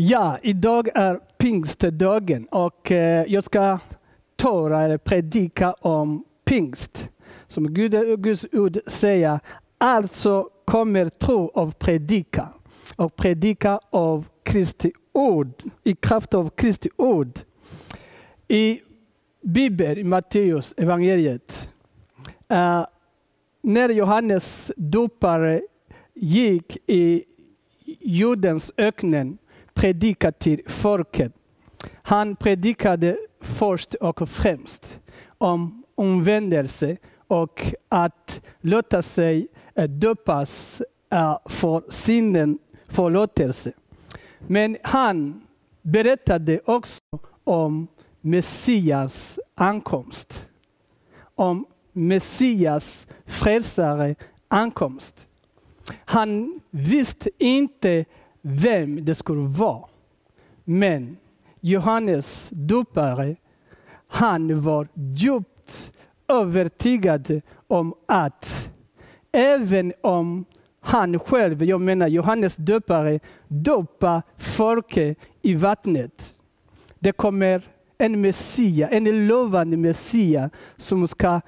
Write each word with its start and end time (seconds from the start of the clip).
Ja, 0.00 0.38
idag 0.42 0.88
är 0.94 1.20
pingstdagen 1.38 2.46
och 2.46 2.92
eh, 2.92 3.24
jag 3.28 3.44
ska 3.44 3.78
tala 4.36 4.82
eller 4.82 4.98
predika 4.98 5.72
om 5.72 6.24
pingst. 6.44 7.08
Som 7.46 7.74
Gud, 7.74 8.22
Guds 8.22 8.46
ord 8.52 8.78
säger, 8.86 9.40
alltså 9.78 10.50
kommer 10.64 11.08
tro 11.08 11.50
av 11.54 11.72
predika 11.72 12.48
och 12.96 13.16
predika 13.16 13.80
av 13.90 14.26
Kristi 14.42 14.92
ord, 15.12 15.52
i 15.84 15.94
kraft 15.94 16.34
av 16.34 16.50
Kristi 16.50 16.90
ord. 16.96 17.38
I 18.48 18.80
Bibeln, 19.42 19.98
i 19.98 20.04
Matteus 20.04 20.74
evangeliet, 20.76 21.72
uh, 22.52 22.86
när 23.62 23.88
Johannes 23.88 24.72
dopare 24.76 25.62
gick 26.14 26.76
i 26.86 27.24
jordens 28.00 28.72
öknen 28.76 29.38
predika 29.78 30.32
till 30.32 30.60
folket. 30.66 31.32
Han 32.02 32.36
predikade 32.36 33.18
först 33.40 33.94
och 33.94 34.28
främst 34.28 34.98
om 35.38 35.82
omvändelse 35.94 36.96
och 37.26 37.72
att 37.88 38.40
låta 38.60 39.02
sig 39.02 39.48
eh, 39.74 39.88
döpas 39.88 40.82
eh, 41.10 41.38
för 41.44 41.82
synden 41.88 42.58
förlåtelse. 42.88 43.72
Men 44.38 44.76
han 44.82 45.46
berättade 45.82 46.60
också 46.64 47.00
om 47.44 47.88
Messias 48.20 49.40
ankomst. 49.54 50.46
Om 51.34 51.66
Messias 51.92 53.06
frälsare 53.26 54.14
ankomst. 54.48 55.26
Han 56.04 56.60
visste 56.70 57.30
inte 57.38 58.04
vem 58.48 59.04
det 59.04 59.14
skulle 59.14 59.48
vara. 59.48 59.84
Men 60.64 61.16
Johannes 61.60 62.48
dopare, 62.52 63.36
han 64.08 64.60
var 64.60 64.88
djupt 64.94 65.92
övertygad 66.28 67.40
om 67.66 67.94
att 68.06 68.70
även 69.32 69.92
om 70.00 70.44
han 70.80 71.18
själv, 71.18 71.64
jag 71.64 71.80
menar 71.80 72.08
Johannes 72.08 72.56
döpare, 72.56 73.20
dopar 73.48 74.22
folket 74.36 75.18
i 75.42 75.54
vattnet. 75.54 76.34
Det 76.98 77.12
kommer 77.12 77.62
en 77.98 78.20
Messia, 78.20 78.88
en 78.88 79.26
lovande 79.26 79.76
Messia 79.76 80.50
som 80.76 81.08
ska 81.08 81.40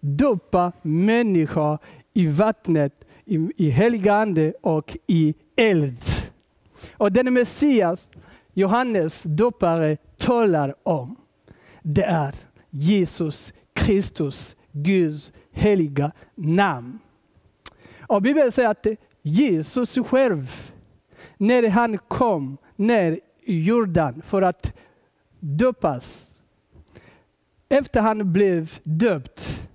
dopa 0.00 0.72
människor 0.82 1.78
i 2.12 2.26
vattnet, 2.26 3.04
i, 3.24 3.48
i 3.56 3.70
heligande 3.70 4.52
och 4.60 4.96
i 5.06 5.34
eld. 5.60 6.02
Och 6.96 7.12
den 7.12 7.34
Messias 7.34 8.08
Johannes 8.52 9.22
dopare 9.22 9.96
talar 10.16 10.74
om, 10.82 11.16
det 11.82 12.04
är 12.04 12.34
Jesus 12.70 13.52
Kristus, 13.72 14.56
Guds 14.72 15.32
heliga 15.50 16.12
namn. 16.34 16.98
Och 18.00 18.22
Bibeln 18.22 18.52
säger 18.52 18.68
att 18.68 18.86
Jesus 19.22 19.98
själv, 20.06 20.72
när 21.36 21.68
han 21.68 21.98
kom 21.98 22.56
ner 22.76 23.20
i 23.42 23.62
Jordan 23.62 24.22
för 24.26 24.42
att 24.42 24.76
döpas, 25.40 26.34
efter 27.68 28.00
han 28.00 28.32
blev 28.32 28.78
döpt, 28.82 29.69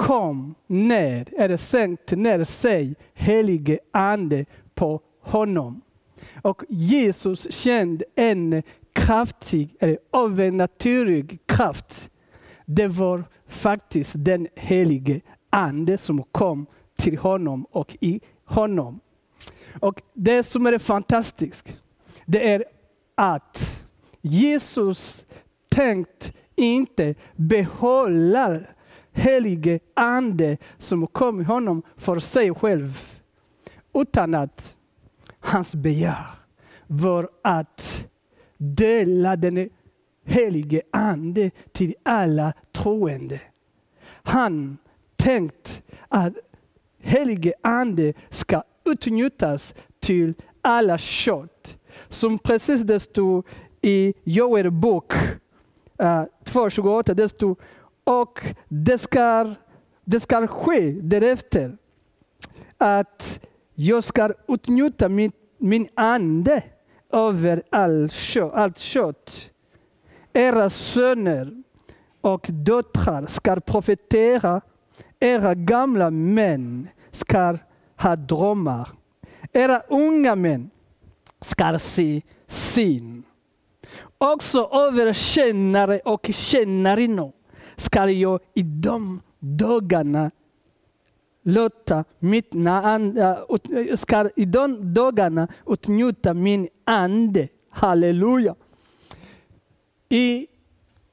kom 0.00 0.54
ner, 0.66 1.28
eller 1.36 1.56
sänkte 1.56 2.16
ner 2.16 2.44
sig, 2.44 2.94
helige 3.14 3.78
ande 3.90 4.44
på 4.74 5.00
honom. 5.20 5.80
Och 6.42 6.62
Jesus 6.68 7.52
kände 7.52 8.04
en 8.14 8.62
kraftig, 8.92 9.76
eller 9.80 9.98
övernaturlig 10.12 11.38
kraft. 11.46 12.10
Det 12.64 12.86
var 12.86 13.24
faktiskt 13.46 14.12
den 14.14 14.48
helige 14.54 15.20
ande 15.50 15.98
som 15.98 16.22
kom 16.22 16.66
till 16.96 17.18
honom 17.18 17.66
och 17.70 17.96
i 18.00 18.20
honom. 18.44 19.00
Och 19.80 20.02
det 20.14 20.44
som 20.44 20.66
är 20.66 20.78
fantastiskt, 20.78 21.76
det 22.26 22.52
är 22.52 22.64
att 23.14 23.84
Jesus 24.20 25.24
tänkt 25.68 26.32
inte 26.56 27.14
behålla 27.36 28.60
helige 29.20 29.80
ande 29.94 30.56
som 30.78 31.06
kom 31.06 31.40
i 31.40 31.44
honom 31.44 31.82
för 31.96 32.20
sig 32.20 32.54
själv. 32.54 32.98
Utan 33.94 34.34
att 34.34 34.76
hans 35.40 35.74
begär 35.74 36.26
var 36.86 37.28
att 37.42 38.06
dela 38.56 39.36
den 39.36 39.70
helige 40.24 40.82
ande 40.90 41.50
till 41.72 41.94
alla 42.02 42.52
troende. 42.72 43.40
Han 44.22 44.78
tänkt 45.16 45.82
att 46.08 46.32
helige 46.98 47.52
ande 47.62 48.12
ska 48.30 48.62
utnyttjas 48.84 49.74
till 50.00 50.34
alla 50.62 50.98
kött. 50.98 51.76
Som 52.08 52.38
precis 52.38 52.82
det 52.82 53.00
stod 53.00 53.46
i 53.80 54.14
Joel 54.24 54.70
bok 54.70 55.12
eh, 55.98 56.20
uh, 56.20 56.26
2.28, 56.44 57.14
det 57.14 57.28
stod 57.28 57.58
och 58.04 58.40
det 58.68 58.98
ska, 58.98 59.54
det 60.04 60.20
ska 60.20 60.46
ske 60.46 60.90
därefter 60.90 61.76
att 62.78 63.40
jag 63.74 64.04
ska 64.04 64.32
utnyttja 64.48 65.08
min, 65.08 65.32
min 65.58 65.88
ande 65.94 66.62
över 67.12 67.62
all 67.70 68.10
kött, 68.10 68.52
allt 68.54 68.78
kött. 68.78 69.50
Era 70.32 70.70
söner 70.70 71.62
och 72.20 72.46
döttrar 72.50 73.26
ska 73.26 73.60
profetera. 73.60 74.60
Era 75.20 75.54
gamla 75.54 76.10
män 76.10 76.88
ska 77.10 77.58
ha 77.96 78.16
drömmar. 78.16 78.88
Era 79.52 79.82
unga 79.88 80.36
män 80.36 80.70
ska 81.40 81.78
se 81.78 82.22
syn. 82.46 83.22
Också 84.18 84.70
över 84.72 85.12
tjänare 85.12 85.98
och 85.98 86.30
kännarinnor 86.32 87.32
ska 87.80 88.10
jag 88.10 88.40
i 88.54 88.62
de 88.62 89.20
dagarna 89.38 90.30
låta 91.42 92.04
mitt 92.18 92.54
ande, 92.66 93.46
ska 93.96 94.30
i 94.36 94.44
de 94.44 94.94
dagarna 94.94 95.48
utnjuta 95.66 96.34
min 96.34 96.68
ande. 96.84 97.48
Halleluja. 97.70 98.54
I 100.08 100.46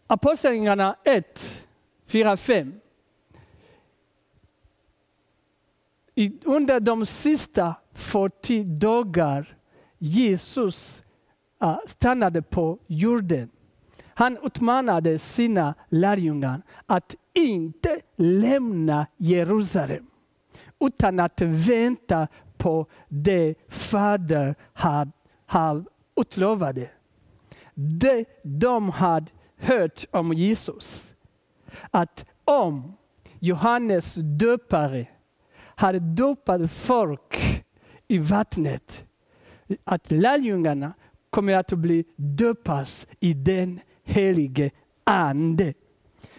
Apostlagärningarna 0.08 0.96
1, 1.04 1.68
4, 2.08 2.38
5. 2.38 2.80
Under 6.44 6.80
de 6.80 7.06
sista 7.06 7.76
40 7.94 8.64
dagar 8.64 9.58
Jesus 9.98 11.04
stannade 11.86 12.42
på 12.42 12.80
jorden 12.88 13.50
han 14.18 14.38
utmanade 14.44 15.20
sina 15.20 15.76
lärjungar 15.90 16.62
att 16.86 17.16
inte 17.34 18.02
lämna 18.16 19.08
Jerusalem 19.18 20.08
utan 20.80 21.20
att 21.20 21.42
vänta 21.42 22.28
på 22.58 22.86
det 23.08 23.56
Fader 23.70 24.56
hade, 24.74 25.12
hade 25.46 25.86
utlovade. 26.16 26.90
Det 27.74 28.26
de 28.44 28.90
hade 28.90 29.32
hört 29.58 30.06
om 30.12 30.34
Jesus. 30.34 31.14
Att 31.92 32.26
om 32.46 32.98
Johannes 33.40 34.16
döpare 34.16 35.08
hade 35.76 36.00
dopat 36.00 36.72
folk 36.72 37.64
i 38.08 38.18
vattnet, 38.18 39.06
att 39.84 40.12
lärjungarna 40.12 40.94
kommer 41.30 41.54
att 41.54 41.72
bli 41.72 42.06
döpas 42.16 43.08
i 43.20 43.34
den 43.34 43.80
helige 44.08 44.72
Ande. 45.04 45.74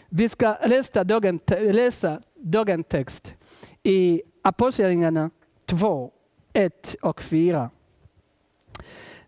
Vi 0.09 0.29
ska 0.29 0.57
läsa 0.67 1.05
dagen, 1.05 1.41
läsa 1.61 2.21
dagens 2.35 2.87
text 2.89 3.35
i 3.83 4.23
Apostlagärningarna 4.43 5.31
2, 5.67 6.13
1 6.53 6.97
och 7.03 7.23
4. 7.23 7.71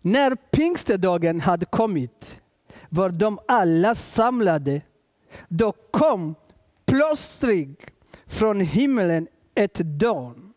När 0.01 0.35
pingstdagen 0.35 1.41
hade 1.41 1.65
kommit 1.65 2.41
var 2.89 3.09
de 3.09 3.39
alla 3.47 3.95
samlade. 3.95 4.81
Då 5.47 5.71
kom 5.71 6.35
plötsligt 6.85 7.79
från 8.25 8.59
himlen 8.59 9.27
ett 9.55 9.75
dån 9.75 10.53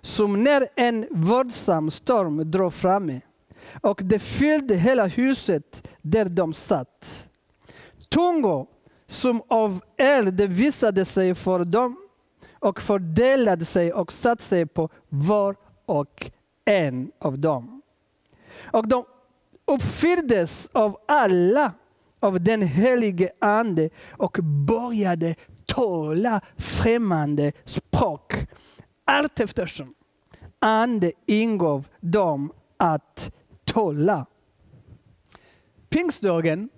som 0.00 0.44
när 0.44 0.68
en 0.74 1.06
våldsam 1.10 1.90
storm 1.90 2.50
drar 2.50 2.70
framme 2.70 3.20
och 3.82 4.00
det 4.04 4.18
fyllde 4.18 4.74
hela 4.74 5.06
huset 5.06 5.88
där 6.02 6.24
de 6.24 6.54
satt. 6.54 7.28
Tungor 8.08 8.66
som 9.06 9.42
av 9.48 9.80
eld 9.96 10.40
visade 10.40 11.04
sig 11.04 11.34
för 11.34 11.64
dem 11.64 11.96
och 12.58 12.80
fördelade 12.80 13.64
sig 13.64 13.92
och 13.92 14.12
satte 14.12 14.42
sig 14.42 14.66
på 14.66 14.88
var 15.08 15.56
och 15.86 16.30
en 16.64 17.12
av 17.18 17.38
dem. 17.38 17.82
Och 18.62 18.88
de 18.88 19.04
uppfylldes 19.64 20.70
av 20.72 20.98
alla 21.08 21.72
av 22.20 22.40
den 22.40 22.62
helige 22.62 23.30
Ande 23.38 23.90
och 24.10 24.38
började 24.42 25.34
tala 25.66 26.40
främmande 26.56 27.52
språk 27.64 28.34
allt 29.04 29.40
eftersom 29.40 29.94
Ande 30.58 31.12
ingav 31.26 31.88
dem 32.00 32.52
att 32.76 33.32
tåla. 33.66 34.26
Pingstdagen, 35.88 36.68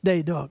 det 0.00 0.10
är 0.10 0.16
idag. 0.16 0.50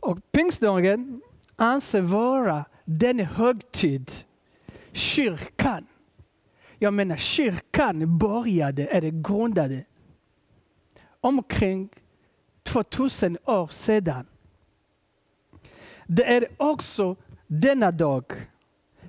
Och 0.00 0.18
pingstdagen 0.32 1.22
anses 1.56 2.10
vara 2.10 2.64
den 2.84 3.18
högtid 3.18 4.10
kyrkan, 4.92 5.86
jag 6.78 6.94
menar 6.94 7.16
kyrkan 7.16 8.18
började, 8.18 8.86
eller 8.86 9.10
grundade, 9.10 9.84
omkring 11.20 11.88
2000 12.62 13.38
år 13.44 13.68
sedan. 13.68 14.26
Det 16.06 16.24
är 16.24 16.48
också 16.56 17.16
denna 17.46 17.90
dag 17.90 18.24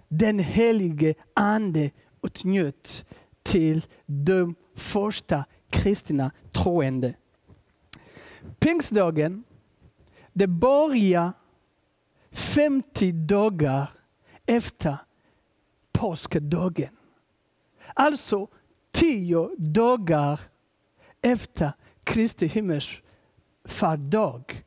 den 0.07 0.39
helige 0.39 1.13
Ande 1.33 1.91
utnjöt 2.21 3.05
till 3.43 3.85
de 4.05 4.55
första 4.75 5.45
kristna 5.69 6.31
troende. 6.51 7.13
Pingstdagen, 8.59 9.43
det 10.33 10.47
börjar 10.47 11.33
50 12.31 13.11
dagar 13.11 13.89
efter 14.45 14.97
påskdagen. 15.91 16.89
Alltså 17.93 18.47
tio 18.91 19.49
dagar 19.57 20.39
efter 21.21 21.71
Kristi 22.03 22.47
himmelsfärdsdag. 22.47 24.63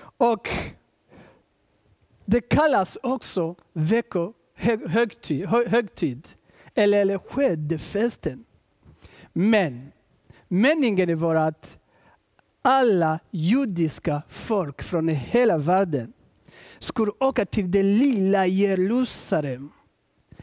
Och 0.00 0.48
det 2.24 2.40
kallas 2.40 2.98
också 3.02 3.54
veckohögtid, 3.72 5.46
högtid, 5.46 6.28
eller, 6.74 7.00
eller 7.00 7.18
skedefesten. 7.18 8.44
Men 9.32 9.92
meningen 10.48 11.18
var 11.18 11.34
att 11.34 11.78
alla 12.62 13.18
judiska 13.30 14.22
folk 14.28 14.82
från 14.82 15.08
hela 15.08 15.58
världen 15.58 16.12
skulle 16.78 17.12
åka 17.18 17.46
till 17.46 17.70
det 17.70 17.82
lilla 17.82 18.46
Jerusalem. 18.46 19.70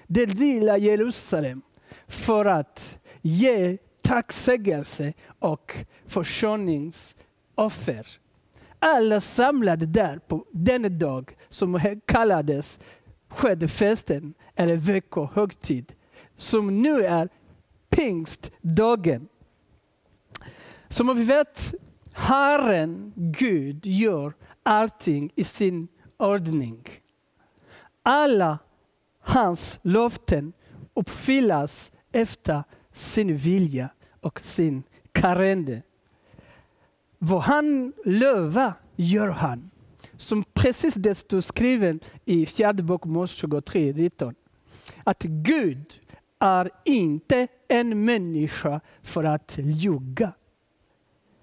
Det 0.08 0.26
lilla 0.26 0.78
Jerusalem 0.78 1.62
för 2.08 2.46
att 2.46 3.00
ge 3.22 3.78
tacksägelse 4.02 5.14
och 5.40 5.76
försoningsoffer. 6.06 8.08
Alla 8.80 9.22
samlade 9.22 9.86
där 9.86 10.20
på 10.28 10.46
den 10.52 11.00
dag 11.00 11.36
som 11.50 12.00
kallades 12.06 12.80
skedefesten 13.30 14.34
eller 14.56 14.76
veckohögtid. 14.76 15.94
Som 16.38 16.82
nu 16.82 17.04
är 17.04 17.30
pingstdagen. 17.90 19.28
Som 20.88 21.18
vi 21.18 21.24
vet, 21.24 21.74
Herren 22.12 23.14
Gud 23.16 23.86
gör 23.86 24.34
allting 24.64 25.32
i 25.36 25.44
sin 25.44 25.88
ordning. 26.18 26.88
Alla 28.04 28.60
hans 29.20 29.80
löften 29.82 30.54
uppfyllas 30.94 31.92
efter 32.12 32.64
sin 32.92 33.38
vilja 33.38 33.90
och 34.22 34.40
sin 34.40 34.84
karende. 35.12 35.82
Vad 37.18 37.42
han 37.42 37.94
lovar 38.06 38.74
gör 38.96 39.30
han. 39.30 39.72
Som 40.18 40.44
precis 40.54 40.94
det 40.94 41.16
står 41.16 41.42
skrivet 41.42 42.02
i 42.26 42.46
fjärde 42.46 42.84
bok 42.84 43.06
Mose 43.06 43.36
23, 43.36 43.94
19. 43.94 44.36
Att 45.04 45.24
Gud 45.24 46.00
är 46.40 46.70
inte 46.84 47.48
en 47.68 48.06
människa 48.06 48.82
för 49.02 49.24
att 49.24 49.58
ljuga. 49.58 50.34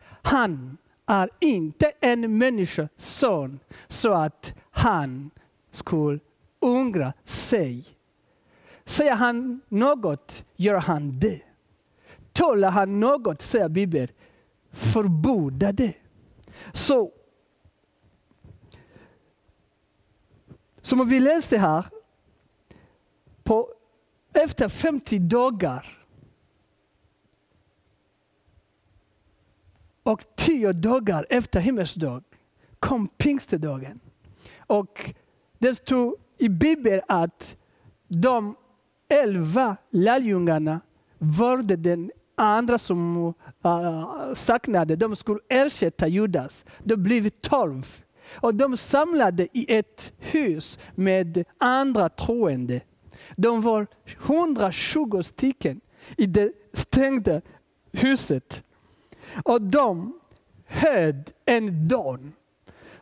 Han 0.06 0.76
är 1.06 1.31
inte 1.41 1.93
en 2.00 2.38
människa 2.38 2.88
son 2.96 3.61
så 3.88 4.12
att 4.12 4.55
han 4.70 5.31
skulle 5.70 6.20
ångra 6.58 7.12
sig. 7.25 7.85
Säger 8.85 9.14
han 9.14 9.61
något 9.69 10.44
gör 10.56 10.81
han 10.81 11.19
det. 11.20 11.41
Talar 12.32 12.70
han 12.70 13.00
något, 13.00 13.43
säger 13.43 13.69
Bibeln, 13.69 14.08
förbjuda 14.70 15.73
det. 15.73 15.94
Så 16.73 17.12
som 20.82 21.08
vi 21.08 21.20
läste 21.20 21.58
här, 21.58 21.85
på, 23.43 23.69
efter 24.34 24.69
50 24.69 25.19
dagar 25.19 26.04
och 30.02 30.36
10 30.36 30.72
dagar 30.72 31.26
efter 31.31 31.60
himmelsdag 31.60 32.22
kom 32.78 33.08
pingstdagen. 33.08 34.00
Och 34.56 35.14
det 35.58 35.75
stod 35.75 36.14
i 36.38 36.48
Bibeln 36.48 37.02
att 37.08 37.56
de 38.08 38.56
elva 39.08 39.76
lärjungarna 39.90 40.81
valde 41.19 41.76
den 41.76 42.10
andra 42.34 42.78
som 42.78 43.26
uh, 43.64 44.34
saknade, 44.34 44.96
de 44.96 45.16
skulle 45.16 45.40
ersätta 45.48 46.08
Judas. 46.08 46.64
Det 46.84 46.96
blev 46.96 47.28
tolv. 47.28 48.02
Och 48.34 48.54
de 48.54 48.76
samlade 48.76 49.48
i 49.52 49.75
ett 49.75 50.12
hus 50.19 50.78
med 50.94 51.44
andra 51.58 52.08
troende. 52.08 52.81
De 53.36 53.60
var 53.60 53.86
120 54.06 55.22
stycken 55.22 55.81
i 56.16 56.26
det 56.26 56.52
stängda 56.72 57.40
huset. 57.92 58.64
Och 59.44 59.62
de 59.62 60.20
hörde 60.64 61.25
en 61.44 61.88
dån 61.88 62.32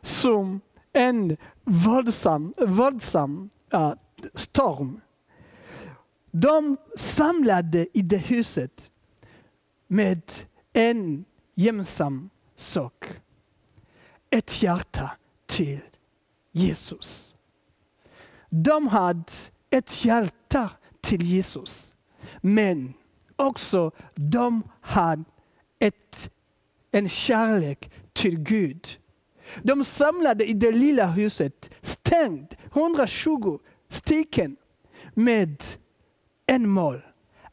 som 0.01 0.61
en 0.93 1.37
våldsam, 1.63 2.53
våldsam 2.57 3.49
uh, 3.73 3.93
storm. 4.33 5.01
De 6.31 6.77
samlade 6.97 7.87
i 7.93 8.01
det 8.01 8.17
huset 8.17 8.91
med 9.87 10.21
en 10.73 11.25
gemensam 11.53 12.29
sak. 12.55 13.05
Ett 14.29 14.63
hjärta 14.63 15.11
till 15.45 15.79
Jesus. 16.51 17.35
De 18.49 18.87
hade 18.87 19.31
ett 19.73 20.05
hjärta 20.05 20.69
till 21.01 21.21
Jesus. 21.21 21.93
Men 22.41 22.93
också 23.35 23.91
de 24.15 24.63
hade 24.81 25.23
ett, 25.79 26.31
en 26.91 27.09
kärlek 27.09 27.91
till 28.13 28.39
Gud. 28.39 28.87
De 29.63 29.83
samlade 29.83 30.45
i 30.45 30.53
det 30.53 30.71
lilla 30.71 31.05
huset, 31.05 31.69
stängt, 31.81 32.57
120 32.73 33.59
stycken, 33.89 34.57
med 35.13 35.63
en 36.45 36.69
mål. 36.69 37.01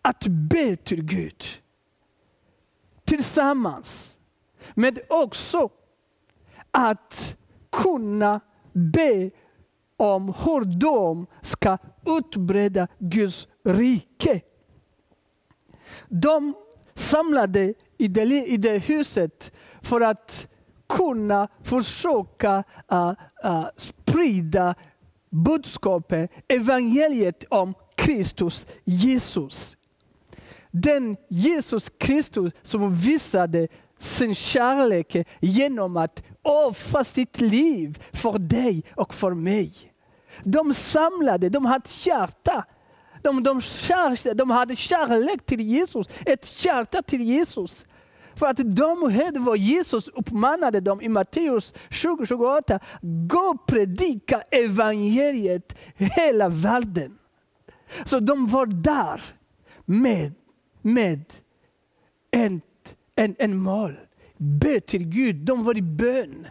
Att 0.02 0.26
be 0.26 0.76
till 0.76 1.02
Gud 1.02 1.44
tillsammans. 3.04 4.18
Men 4.74 4.96
också 5.08 5.70
att 6.70 7.36
kunna 7.70 8.40
be 8.72 9.30
om 9.96 10.34
hur 10.44 10.80
de 10.80 11.26
ska 11.42 11.78
utbreda 12.04 12.88
Guds 12.98 13.48
rike. 13.64 14.40
De 16.08 16.54
samlade 16.94 17.74
i 17.98 18.08
det, 18.08 18.22
i 18.46 18.56
det 18.56 18.78
huset 18.78 19.52
för 19.82 20.00
att 20.00 20.48
kunna 20.88 21.48
försöka 21.62 22.64
uh, 22.92 23.12
uh, 23.44 23.66
sprida 23.76 24.74
budskapet, 25.30 26.30
evangeliet 26.48 27.44
om 27.48 27.74
Kristus 27.96 28.66
Jesus 28.84 29.76
den 30.70 31.16
Jesus 31.28 31.90
Kristus 31.98 32.52
som 32.62 32.94
visade 32.94 33.68
sin 33.98 34.34
kärlek 34.34 35.26
genom 35.40 35.96
att 35.96 36.22
offra 36.42 37.04
sitt 37.04 37.40
liv 37.40 38.02
för 38.12 38.38
dig 38.38 38.84
och 38.94 39.14
för 39.14 39.34
mig. 39.34 39.89
De 40.44 40.74
samlade, 40.74 41.48
de 41.48 41.64
hade 41.64 41.88
hjärta. 42.04 42.64
De, 43.22 43.42
de, 43.42 43.60
kär, 43.60 44.34
de 44.34 44.50
hade 44.50 44.76
kärlek 44.76 45.46
till 45.46 45.60
Jesus, 45.60 46.08
ett 46.26 46.64
hjärta 46.64 47.02
till 47.02 47.22
Jesus. 47.22 47.86
För 48.34 48.46
att 48.46 48.56
de 48.56 49.12
hörde 49.12 49.40
vad 49.40 49.58
Jesus 49.58 50.08
uppmanade 50.08 50.80
dem 50.80 51.02
i 51.02 51.08
Matteus 51.08 51.74
20-28. 51.90 52.80
Gå 53.28 53.38
och 53.38 53.66
predika 53.66 54.40
evangeliet 54.40 55.76
hela 55.96 56.48
världen. 56.48 57.18
Så 58.04 58.20
de 58.20 58.46
var 58.46 58.66
där 58.66 59.20
med 59.84 60.32
med 60.82 61.24
en, 62.30 62.60
en, 63.14 63.36
en 63.38 63.56
mål. 63.56 64.00
Be 64.36 64.80
till 64.80 65.04
Gud. 65.04 65.36
De 65.36 65.64
var 65.64 65.76
i 65.76 65.82
bön. 65.82 66.46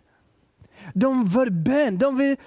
De 0.94 1.30
var 1.30 1.48
i 1.48 1.52
bön. 1.52 1.98
De 1.98 2.18
vill 2.18 2.38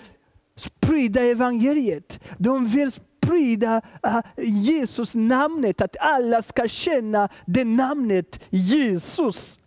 sprida 0.57 1.23
evangeliet. 1.23 2.21
De 2.39 2.67
vill 2.67 2.93
sprida 2.93 3.83
ah, 4.03 4.23
Jesus 4.37 5.15
namnet, 5.15 5.81
att 5.81 5.97
alla 6.01 6.43
ska 6.43 6.69
känna 6.69 7.29
det 7.47 7.65
namnet 7.65 8.41
Jesus. 8.51 9.59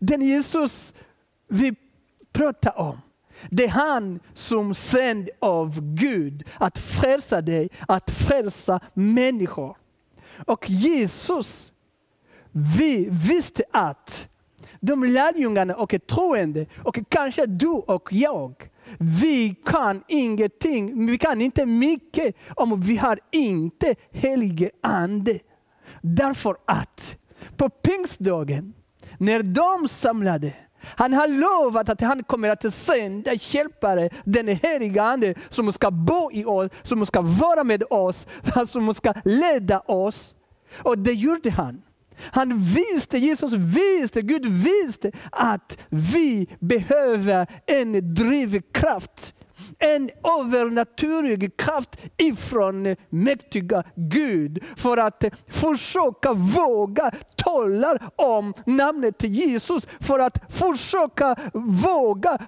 Den 0.00 0.22
Jesus 0.22 0.94
vi 1.48 1.74
pratar 2.32 2.78
om. 2.78 3.00
Det 3.50 3.64
är 3.64 3.68
han 3.68 4.20
som 4.34 4.74
sänd 4.74 5.28
av 5.38 5.80
Gud 5.94 6.44
att 6.60 6.78
frälsa 6.78 7.40
dig, 7.40 7.68
att 7.88 8.10
frälsa 8.10 8.80
människor. 8.94 9.76
Och 10.46 10.70
Jesus, 10.70 11.72
vi 12.52 13.08
visste 13.10 13.64
att 13.72 14.28
de 14.80 15.04
lärjungarna 15.04 15.76
och 15.76 15.94
troende, 16.06 16.66
och 16.84 16.98
kanske 17.08 17.46
du 17.46 17.68
och 17.68 18.12
jag, 18.12 18.70
vi 18.98 19.54
kan 19.64 20.02
ingenting, 20.08 21.06
vi 21.06 21.18
kan 21.18 21.40
inte 21.40 21.66
mycket 21.66 22.36
om 22.54 22.80
vi 22.80 22.96
har 22.96 23.20
inte 23.32 23.94
helige 24.10 24.70
ande. 24.82 25.38
Därför 26.00 26.56
att 26.64 27.18
på 27.56 27.68
pingstdagen, 27.68 28.74
när 29.18 29.42
de 29.42 29.88
samlade, 29.88 30.52
han 30.84 31.12
har 31.12 31.28
lovat 31.28 31.88
att 31.88 32.00
han 32.00 32.24
kommer 32.24 32.48
att 32.48 32.74
sända 32.74 33.32
hjälpare, 33.34 34.10
den 34.24 34.48
heliga 34.48 35.02
Ande, 35.02 35.34
som 35.48 35.72
ska 35.72 35.90
bo 35.90 36.32
i 36.32 36.44
oss, 36.44 36.70
som 36.82 37.06
ska 37.06 37.20
vara 37.20 37.64
med 37.64 37.82
oss, 37.90 38.26
som 38.66 38.94
ska 38.94 39.14
leda 39.24 39.80
oss. 39.80 40.36
Och 40.82 40.98
det 40.98 41.12
gjorde 41.12 41.50
han. 41.50 41.82
Han 42.20 42.58
visste, 42.58 43.18
Jesus 43.18 43.52
visste, 43.52 44.22
Gud 44.22 44.46
visste 44.46 45.12
att 45.32 45.78
vi 45.88 46.48
behöver 46.60 47.46
en 47.66 48.14
drivkraft. 48.14 49.34
En 49.78 50.10
övernaturlig 50.40 51.56
kraft 51.56 52.00
ifrån 52.16 52.96
mäktiga 53.10 53.84
Gud 53.94 54.64
för 54.76 54.96
att 54.96 55.24
försöka 55.48 56.32
våga 56.32 57.10
tala 57.36 57.98
om 58.16 58.54
namnet 58.66 59.22
Jesus. 59.22 59.86
För 60.00 60.18
att 60.18 60.52
försöka 60.54 61.36
våga 61.54 62.38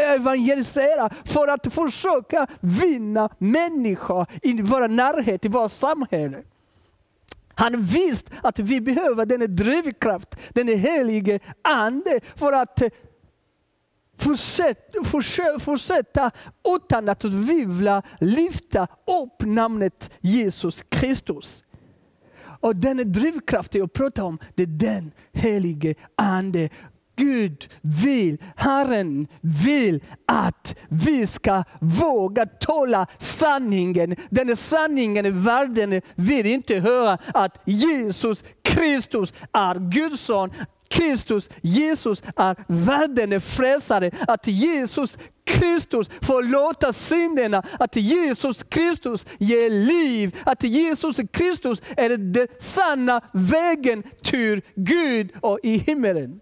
evangelisera. 0.00 1.10
För 1.24 1.48
att 1.48 1.74
försöka 1.74 2.46
vinna 2.60 3.28
människor 3.38 4.26
i 4.42 4.62
vår 4.62 4.88
närhet, 4.88 5.44
i 5.44 5.48
vårt 5.48 5.72
samhälle. 5.72 6.42
Han 7.54 7.82
visste 7.82 8.32
att 8.42 8.58
vi 8.58 8.80
behöver 8.80 9.26
denna 9.26 9.46
drivkraft, 9.46 10.36
den 10.50 10.68
helige 10.68 11.40
Ande 11.62 12.20
för 12.36 12.52
att 12.52 12.82
eh, 12.82 12.88
fortsätta, 14.18 15.04
fortsätta, 15.04 15.58
fortsätta 15.58 16.30
utan 16.76 17.08
att 17.08 17.20
tvivla, 17.20 18.02
lyfta 18.20 18.82
upp 19.22 19.42
namnet 19.46 20.10
Jesus 20.20 20.82
Kristus. 20.88 21.64
Och 22.60 22.76
den 22.76 23.12
drivkraft 23.12 23.74
jag 23.74 23.92
pratar 23.92 24.22
om, 24.22 24.38
det 24.54 24.62
är 24.62 24.66
den 24.66 25.12
helige 25.32 25.94
Ande. 26.16 26.68
Gud 27.16 27.68
vill, 27.80 28.38
Herren 28.56 29.26
vill 29.40 30.04
att 30.26 30.74
vi 30.88 31.26
ska 31.26 31.64
våga 31.80 32.46
tala 32.46 33.06
sanningen. 33.18 34.16
Den 34.30 34.56
sanningen 34.56 35.42
världen 35.44 36.00
vill 36.14 36.46
inte 36.46 36.78
höra 36.78 37.18
att 37.34 37.62
Jesus 37.64 38.44
Kristus 38.62 39.32
är 39.52 39.90
Guds 39.90 40.20
son. 40.20 40.50
Kristus, 40.88 41.50
Jesus 41.62 42.22
är 42.36 42.56
världens 42.68 43.44
frälsare. 43.44 44.10
Att 44.28 44.46
Jesus 44.46 45.18
Kristus 45.44 46.10
förlåta 46.20 46.92
synderna. 46.92 47.62
Att 47.78 47.96
Jesus 47.96 48.62
Kristus 48.62 49.26
ger 49.38 49.70
liv. 49.70 50.36
Att 50.44 50.62
Jesus 50.62 51.16
Kristus 51.32 51.82
är 51.96 52.08
den 52.16 52.48
sanna 52.60 53.20
vägen 53.32 54.02
till 54.22 54.62
Gud 54.74 55.32
och 55.40 55.58
i 55.62 55.78
himmelen. 55.78 56.40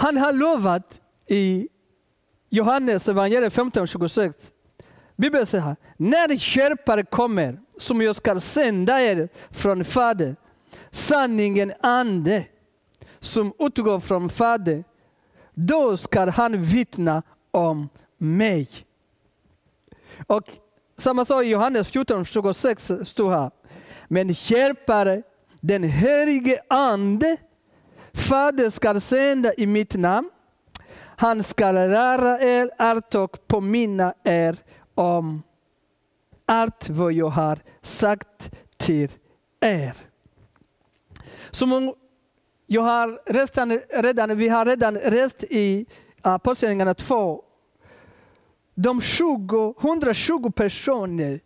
Han 0.00 0.16
har 0.16 0.32
lovat 0.32 1.00
i 1.26 1.68
Johannes 2.50 3.08
evangeliet 3.08 3.54
15.26. 3.54 4.32
Bibeln 5.16 5.46
säger 5.46 5.64
här, 5.64 5.76
när 5.96 6.36
köpare 6.36 7.02
kommer 7.02 7.60
som 7.76 8.02
jag 8.02 8.16
ska 8.16 8.40
sända 8.40 9.00
er 9.00 9.28
från 9.50 9.84
Fader, 9.84 10.36
sanningen 10.90 11.72
ande 11.80 12.44
som 13.18 13.52
utgår 13.58 14.00
från 14.00 14.30
Fader, 14.30 14.84
då 15.54 15.96
ska 15.96 16.30
han 16.30 16.62
vittna 16.62 17.22
om 17.50 17.88
mig. 18.18 18.68
Och 20.26 20.50
samma 20.96 21.24
sak 21.24 21.44
i 21.44 21.48
Johannes 21.48 21.92
14.26 21.92 23.04
står 23.04 23.30
här. 23.30 23.50
Men 24.08 24.34
köpare, 24.34 25.22
den 25.60 25.82
helige 25.82 26.62
ande, 26.68 27.36
Fader 28.12 28.70
ska 28.70 29.00
sända 29.00 29.54
i 29.54 29.66
mitt 29.66 29.94
namn. 29.94 30.30
Han 31.16 31.42
ska 31.42 31.72
lära 31.72 32.40
er 32.40 32.70
allt 32.78 33.14
och 33.14 33.46
påminna 33.46 34.14
er 34.24 34.56
om 34.94 35.42
allt 36.46 36.88
vad 36.88 37.12
jag 37.12 37.28
har 37.28 37.58
sagt 37.82 38.50
till 38.76 39.10
er. 39.60 39.92
Som 41.50 41.94
jag 42.66 42.82
har 42.82 43.20
redan, 43.26 43.80
redan, 44.02 44.36
vi 44.36 44.48
har 44.48 44.64
redan 44.64 44.96
rest 44.96 45.44
i 45.44 45.86
Apostlagärningarna 46.22 46.94
2. 46.94 47.44
De 48.74 49.00
20, 49.00 49.74
120 49.80 50.50
personer, 50.50 51.40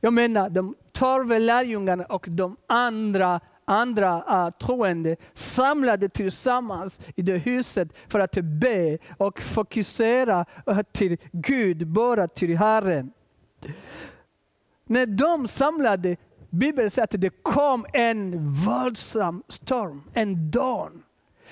jag 0.00 0.12
menar 0.12 0.50
de 0.50 0.74
tolv 0.92 1.40
lärjungarna 1.40 2.04
och 2.04 2.26
de 2.30 2.56
andra 2.66 3.40
andra 3.68 4.46
uh, 4.46 4.50
troende 4.50 5.16
samlade 5.32 6.08
tillsammans 6.08 7.00
i 7.16 7.22
det 7.22 7.38
huset 7.38 7.88
för 8.08 8.20
att 8.20 8.32
be 8.42 8.98
och 9.18 9.40
fokusera 9.40 10.44
till 10.92 11.16
Gud, 11.32 11.86
bara 11.86 12.28
till 12.28 12.56
Herren. 12.56 13.12
När 14.84 15.06
de 15.06 15.48
samlade, 15.48 16.16
Bibeln 16.50 16.90
säger 16.90 17.04
att 17.04 17.20
det 17.20 17.42
kom 17.42 17.86
en 17.92 18.52
våldsam 18.52 19.42
storm, 19.48 20.02
en 20.14 20.50
dån. 20.50 21.02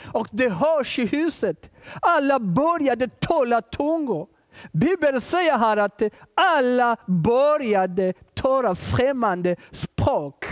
Och 0.05 0.29
det 0.31 0.49
hörs 0.49 0.99
i 0.99 1.07
huset. 1.07 1.71
Alla 2.01 2.39
började 2.39 3.09
tala 3.09 3.63
tungor. 3.63 4.27
Bibeln 4.73 5.21
säger 5.21 5.59
här 5.59 5.77
att 5.77 6.03
alla 6.35 6.97
började 7.07 8.13
tala 8.35 8.75
främmande 8.75 9.57
språk. 9.71 10.45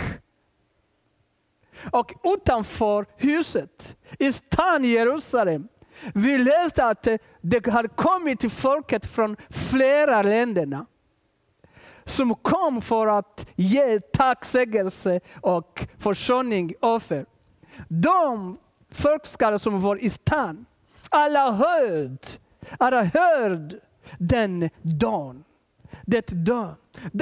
Och 1.92 2.14
utanför 2.24 3.06
huset, 3.16 3.96
i 4.18 4.32
stan 4.32 4.84
Jerusalem, 4.84 5.68
vi 6.14 6.38
läste 6.38 6.84
att 6.84 7.06
eh, 7.06 7.16
det 7.40 7.66
hade 7.66 7.88
kommit 7.88 8.52
folket 8.52 9.06
från 9.06 9.36
flera 9.50 10.22
länder 10.22 10.86
som 12.04 12.34
kom 12.34 12.82
för 12.82 13.06
att 13.06 13.46
ge 13.54 14.00
tacksägelse 14.00 15.20
och 15.40 15.86
försoning 15.98 16.74
offer. 16.80 17.26
De 17.88 18.58
folkskara 18.90 19.58
som 19.58 19.80
var 19.80 19.96
i 19.96 20.10
stan, 20.10 20.66
alla 21.08 21.52
hörde, 21.52 22.18
alla 22.78 23.02
hörde 23.02 23.80
den 24.18 24.70
dagen 24.82 25.44
det 26.06 26.26
dör. 26.26 26.74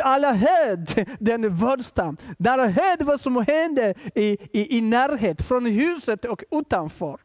Alla 0.03 0.33
hörde 0.33 1.07
den 1.21 1.57
värsta. 1.57 2.17
Alla 2.49 2.69
hörde 2.69 3.05
vad 3.05 3.21
som 3.21 3.37
hände 3.37 3.95
i, 4.15 4.39
i, 4.53 4.79
i 4.79 4.81
närhet, 4.81 5.43
från 5.43 5.67
huset 5.67 6.25
och 6.25 6.45
utanför. 6.51 7.21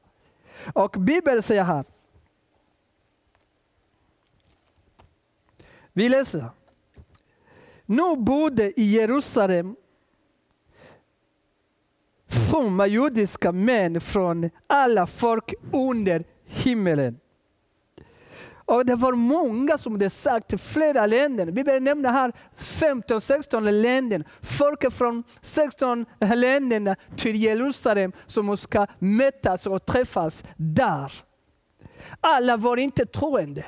Och 0.74 0.92
Bibeln 0.92 1.44
säger 1.44 1.64
här. 1.64 1.86
Vi 5.94 6.10
läser. 6.10 6.50
Nu 7.86 8.16
bodde 8.16 8.80
i 8.80 8.84
Jerusalem 8.84 9.76
fromma 12.28 12.88
judiska 12.88 13.52
män 13.52 14.02
från 14.02 14.50
alla 14.68 15.08
folk 15.08 15.54
under 15.74 16.24
himmelen. 16.46 17.20
Och 18.68 18.86
det 18.86 18.96
var 18.96 19.14
många 19.14 19.78
som 19.78 20.00
det 20.00 20.10
sagt, 20.10 20.62
flera 20.62 21.06
länder. 21.06 21.52
Bibeln 21.52 21.84
nämner 21.84 22.10
här 22.10 22.34
15-16 22.58 23.72
länder. 23.72 24.24
Folk 24.42 24.94
från 24.94 25.24
16 25.42 26.06
länder 26.20 26.96
till 27.18 27.36
Jerusalem 27.36 28.12
som 28.26 28.58
ska 28.58 28.88
mötas 29.00 29.68
och 29.68 29.86
träffas 29.86 30.44
där. 30.56 31.12
Alla 32.22 32.58
var 32.58 32.78
inte 32.78 33.06
troende. 33.06 33.66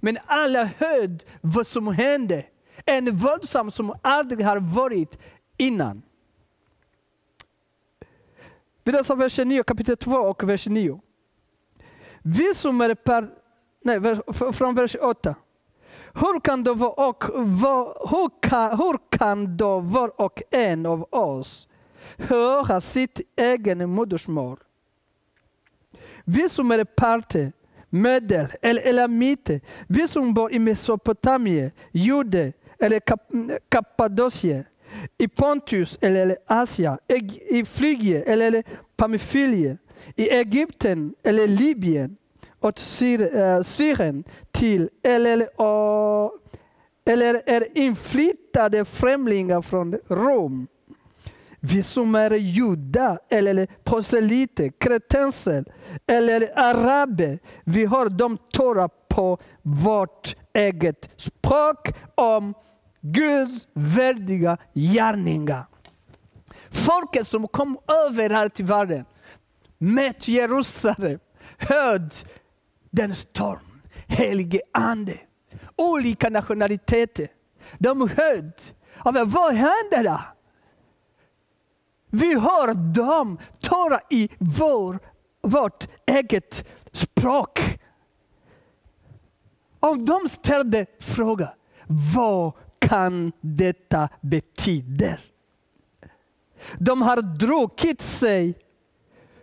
Men 0.00 0.18
alla 0.26 0.64
hörde 0.78 1.24
vad 1.40 1.66
som 1.66 1.88
hände. 1.88 2.46
En 2.84 3.16
våldsam 3.16 3.70
som 3.70 3.94
aldrig 4.02 4.46
har 4.46 4.56
varit 4.56 5.18
innan. 5.56 6.02
Vi 8.84 8.92
läser 8.92 9.14
vers 9.14 9.38
9, 9.38 9.62
kapitel 9.62 9.96
2 9.96 10.16
och 10.16 10.48
vers 10.48 10.66
9. 10.66 11.00
Vi 12.22 12.54
som 12.54 12.80
är 12.80 12.94
per, 12.94 13.43
nej, 13.84 14.00
från 14.52 14.74
vers 14.74 14.96
8. 15.00 15.34
Hur 16.14 16.40
kan, 16.40 16.64
då 16.64 16.74
var 16.74 17.08
och, 17.08 17.24
var, 17.34 18.08
hur, 18.10 18.30
kan, 18.40 18.78
hur 18.78 18.98
kan 19.18 19.56
då 19.56 19.80
var 19.80 20.20
och 20.20 20.42
en 20.50 20.86
av 20.86 21.06
oss 21.10 21.68
höra 22.18 22.80
sitt 22.80 23.20
egen 23.36 23.90
modersmål? 23.90 24.58
Vi 26.24 26.48
som 26.48 26.70
är 26.70 26.84
parter, 26.84 27.52
medel 27.88 28.46
eller 28.62 28.82
elamiter, 28.82 29.60
vi 29.86 30.08
som 30.08 30.34
bor 30.34 30.52
i 30.52 30.58
Mesopotamien, 30.58 31.70
Jude 31.92 32.52
eller 32.78 33.00
Kappadokien, 33.68 34.64
i 35.18 35.28
Pontus 35.28 35.98
eller 36.00 36.36
Asien, 36.46 36.98
i 37.48 37.64
Flygien 37.64 38.22
eller 38.26 38.64
Pamfylien, 38.96 39.78
i 40.16 40.28
Egypten 40.30 41.14
eller 41.22 41.46
Libyen, 41.46 42.16
åt 42.64 42.78
Syrien 42.78 44.24
eh, 44.26 44.32
till 44.52 44.90
eller, 45.02 45.40
eh, 45.40 46.30
eller 47.04 47.42
är 47.46 47.78
inflyttade 47.78 48.84
främlingar 48.84 49.62
från 49.62 49.98
Rom. 50.08 50.66
Vi 51.60 51.82
som 51.82 52.14
är 52.14 52.30
judar 52.30 53.20
eller 53.28 53.66
proselyter, 53.84 54.72
kretenser 54.78 55.64
eller 56.06 56.58
araber, 56.58 57.38
vi 57.64 57.84
har 57.84 58.08
de 58.08 58.38
Torah 58.52 58.88
på 59.08 59.38
vårt 59.62 60.36
eget 60.52 61.10
språk 61.16 61.88
om 62.14 62.54
Guds 63.00 63.68
värdiga 63.72 64.56
gärningar. 64.74 65.66
Folket 66.70 67.26
som 67.26 67.48
kom 67.48 67.78
överallt 68.06 68.60
i 68.60 68.62
världen 68.62 69.04
mätt 69.78 70.28
Jerusalem, 70.28 71.18
hörde 71.58 72.14
den 72.94 73.14
storm, 73.14 73.82
helige 74.06 74.60
ande, 74.72 75.18
olika 75.76 76.28
nationaliteter. 76.28 77.28
De 77.78 78.08
hörde, 78.08 78.52
vad 79.24 79.54
händer 79.54 80.02
där? 80.02 80.22
Vi 82.10 82.38
hör 82.38 82.94
dem, 82.94 83.38
tala 83.60 84.00
i 84.10 84.28
vår, 84.38 84.98
vårt 85.42 85.88
eget 86.06 86.68
språk. 86.92 87.78
Och 89.80 89.98
de 90.04 90.28
ställde 90.28 90.86
frågan, 91.00 91.48
vad 92.14 92.52
kan 92.78 93.32
detta 93.40 94.08
betyda? 94.20 95.18
De 96.78 97.02
har 97.02 97.22
druckit 97.22 98.02
sig 98.02 98.58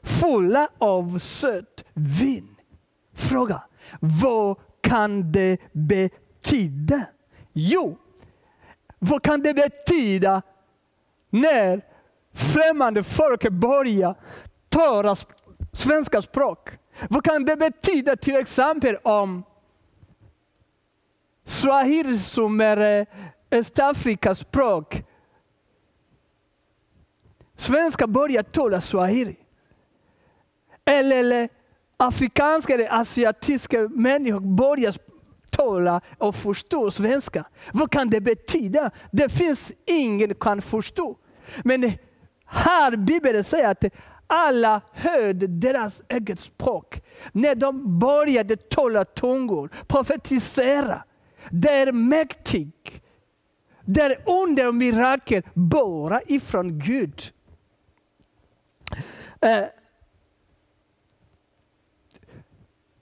fulla 0.01 0.69
av 0.77 1.19
sött 1.19 1.83
vin. 1.93 2.55
Fråga, 3.29 3.63
vad 3.99 4.57
kan 4.81 5.31
det 5.31 5.57
betyda? 5.71 7.05
Jo, 7.53 7.97
vad 8.99 9.23
kan 9.23 9.41
det 9.41 9.53
betyda 9.53 10.41
när 11.29 11.81
främmande 12.33 13.03
folk 13.03 13.49
börjar 13.49 14.15
tala 14.69 15.15
svenska 15.71 16.21
språk? 16.21 16.69
Vad 17.09 17.23
kan 17.23 17.45
det 17.45 17.55
betyda 17.55 18.15
till 18.15 18.35
exempel 18.35 18.97
om 18.97 19.43
swahili 21.45 22.17
som 22.17 22.61
är 22.61 22.99
eh, 22.99 23.07
Östafrikas 23.51 24.39
språk. 24.39 25.03
Svenska 27.55 28.07
börjar 28.07 28.43
tala 28.43 28.81
swahili. 28.81 29.35
Eller 30.85 31.49
afrikanska 32.01 32.73
eller 32.73 32.93
asiatiska 32.93 33.89
människor 33.89 34.39
börjar 34.39 34.93
tala 35.49 36.01
och 36.17 36.35
förstå 36.35 36.91
svenska. 36.91 37.45
Vad 37.73 37.91
kan 37.91 38.09
det 38.09 38.21
betyda? 38.21 38.91
Det 39.11 39.29
finns 39.29 39.71
ingen 39.85 40.29
som 40.29 40.39
kan 40.39 40.61
förstå. 40.61 41.17
Men 41.63 41.91
här 42.45 42.95
Bibeln 42.95 43.43
säger 43.43 43.69
att 43.69 43.85
alla 44.27 44.81
hörde 44.93 45.47
deras 45.47 46.01
eget 46.07 46.39
språk. 46.39 47.01
När 47.31 47.55
de 47.55 47.99
började 47.99 48.55
tala 48.55 49.05
tungor, 49.05 49.69
profetisera. 49.87 51.03
Det 51.49 51.69
är 51.69 51.91
mäktigt. 51.91 53.01
Det 53.85 54.01
är 54.01 54.17
under 54.25 54.67
och 54.67 54.75
mirakel 54.75 55.43
bara 55.53 56.21
ifrån 56.27 56.79
Gud. 56.79 57.21
Eh, 59.41 59.65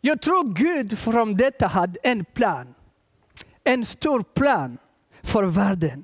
jag 0.01 0.21
tror 0.21 0.53
Gud 0.53 0.99
från 0.99 1.37
detta 1.37 1.67
hade 1.67 1.99
en 2.03 2.25
plan. 2.25 2.73
En 3.63 3.85
stor 3.85 4.23
plan 4.23 4.77
för 5.21 5.43
världen 5.43 6.03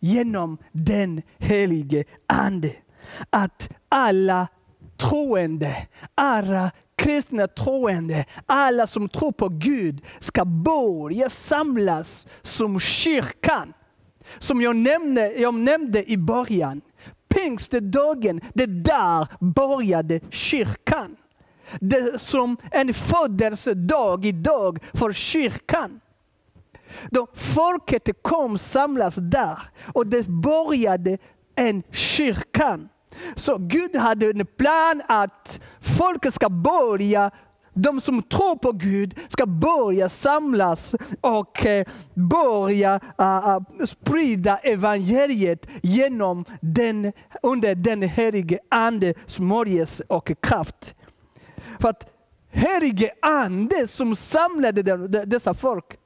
genom 0.00 0.58
den 0.72 1.22
helige 1.38 2.04
Ande. 2.26 2.72
Att 3.30 3.70
alla 3.88 4.48
troende, 4.96 5.86
alla 6.14 6.70
kristna 6.96 7.46
troende, 7.46 8.24
alla 8.46 8.86
som 8.86 9.08
tror 9.08 9.32
på 9.32 9.48
Gud 9.48 10.04
ska 10.20 10.44
börja 10.44 11.30
samlas 11.30 12.26
som 12.42 12.80
kyrkan. 12.80 13.72
Som 14.38 14.60
jag 14.60 14.76
nämnde, 14.76 15.32
jag 15.32 15.54
nämnde 15.54 16.10
i 16.10 16.16
början. 16.16 16.80
Pingstdagen, 17.28 18.40
det 18.54 18.66
där 18.66 19.28
började 19.40 20.20
kyrkan. 20.30 21.16
Det 21.80 22.20
som 22.20 22.56
en 22.70 22.94
födelsedag 22.94 24.24
idag 24.24 24.78
för 24.92 25.12
kyrkan. 25.12 26.00
Då 27.10 27.26
folket 27.34 28.08
kom 28.22 28.58
samlas 28.58 29.14
där 29.14 29.58
och 29.94 30.06
det 30.06 30.26
började 30.26 31.18
en 31.54 31.82
kyrkan. 31.90 32.88
Så 33.34 33.58
Gud 33.58 33.96
hade 33.96 34.26
en 34.26 34.46
plan 34.46 35.02
att 35.08 35.60
folket 35.80 36.34
ska 36.34 36.48
börja 36.48 37.30
de 37.74 38.00
som 38.00 38.22
tror 38.22 38.56
på 38.56 38.72
Gud 38.72 39.18
ska 39.28 39.46
börja 39.46 40.08
samlas 40.08 40.94
och 41.20 41.66
eh, 41.66 41.86
börja 42.14 43.00
ah, 43.16 43.54
ah, 43.54 43.64
sprida 43.86 44.58
evangeliet 44.58 45.66
genom 45.82 46.44
den, 46.60 47.12
under 47.42 47.74
den 47.74 48.02
helige 48.02 48.58
Ande 48.68 49.14
smörjelse 49.26 50.04
och 50.06 50.32
kraft. 50.40 50.94
För 51.82 51.88
att 51.88 52.06
helige 52.50 53.12
Ande 53.22 53.86
som 53.86 54.16
samlade 54.16 54.82
dessa 55.26 55.54
folk, 55.54 55.98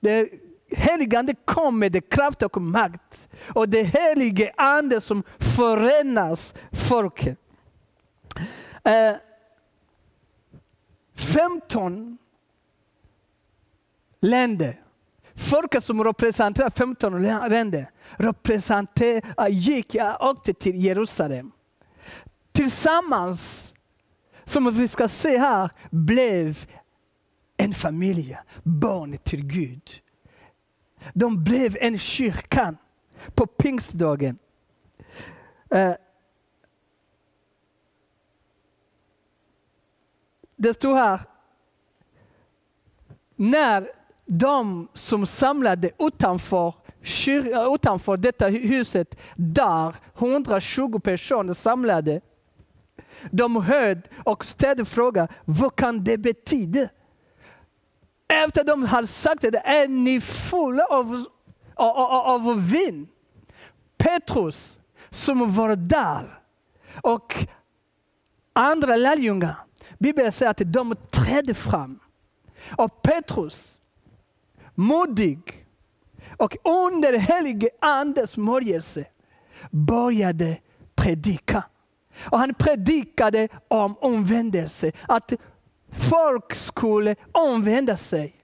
det 0.00 0.28
helige 0.70 1.18
Ande 1.18 1.34
kom 1.44 1.78
med 1.78 2.10
kraft 2.10 2.42
och 2.42 2.62
makt. 2.62 3.28
Och 3.54 3.68
det 3.68 3.82
helige 3.82 4.52
Ande 4.56 5.00
som 5.00 5.22
förenas 5.38 6.54
folket. 6.72 7.38
Eh, 8.84 9.10
uh, 9.10 9.16
15 11.14 12.18
länder. 14.20 14.82
Folket 15.34 15.84
som 15.84 16.04
representerar 16.04 16.70
15 16.70 17.22
länder 17.22 17.90
representerar, 18.16 19.48
gick, 19.48 19.96
åkte 20.20 20.54
till 20.54 20.84
Jerusalem. 20.84 21.52
Tillsammans, 22.52 23.67
som 24.48 24.74
vi 24.74 24.88
ska 24.88 25.08
se 25.08 25.38
här, 25.38 25.70
blev 25.90 26.66
en 27.56 27.74
familj, 27.74 28.38
barn 28.62 29.18
till 29.18 29.44
Gud. 29.44 30.02
De 31.14 31.44
blev 31.44 31.76
en 31.80 31.98
kyrka 31.98 32.74
på 33.34 33.46
pingstdagen. 33.46 34.38
Eh, 35.70 35.92
det 40.56 40.74
står 40.74 40.94
här, 40.94 41.20
när 43.36 43.90
de 44.26 44.88
som 44.92 45.26
samlade 45.26 45.90
utanför, 45.98 46.74
eh, 47.26 47.74
utanför 47.74 48.16
detta 48.16 48.48
huset, 48.48 49.14
där 49.36 49.96
120 50.14 50.98
personer 50.98 51.54
samlade, 51.54 52.20
de 53.30 53.56
hörde 53.56 54.02
och 54.24 54.44
ställde 54.44 54.84
frågan, 54.84 55.28
vad 55.44 55.76
kan 55.76 56.04
det 56.04 56.18
betyda? 56.18 56.88
Efter 58.28 58.64
de 58.64 58.82
har 58.82 59.02
sagt 59.02 59.42
det, 59.42 59.58
är 59.58 59.88
ni 59.88 60.20
fulla 60.20 60.84
av, 60.84 61.24
av, 61.74 61.96
av, 61.96 62.48
av 62.48 62.70
vin? 62.70 63.08
Petrus, 63.96 64.80
som 65.10 65.54
var 65.54 65.76
där, 65.76 66.40
och 67.02 67.46
andra 68.52 68.96
lärjungar, 68.96 69.56
Bibeln 69.98 70.32
säger 70.32 70.50
att 70.50 70.72
de 70.72 70.96
trädde 71.10 71.54
fram. 71.54 71.98
Och 72.76 73.02
Petrus, 73.02 73.80
modig 74.74 75.66
och 76.36 76.56
under 76.64 77.18
helige 77.18 77.70
Andes 77.80 78.30
smörjelse 78.30 79.04
började 79.70 80.58
predika. 80.94 81.64
Och 82.20 82.38
han 82.38 82.54
predikade 82.54 83.48
om 83.68 83.96
omvändelse, 84.00 84.92
att 85.08 85.32
folk 86.10 86.54
skulle 86.54 87.16
omvända 87.32 87.96
sig 87.96 88.34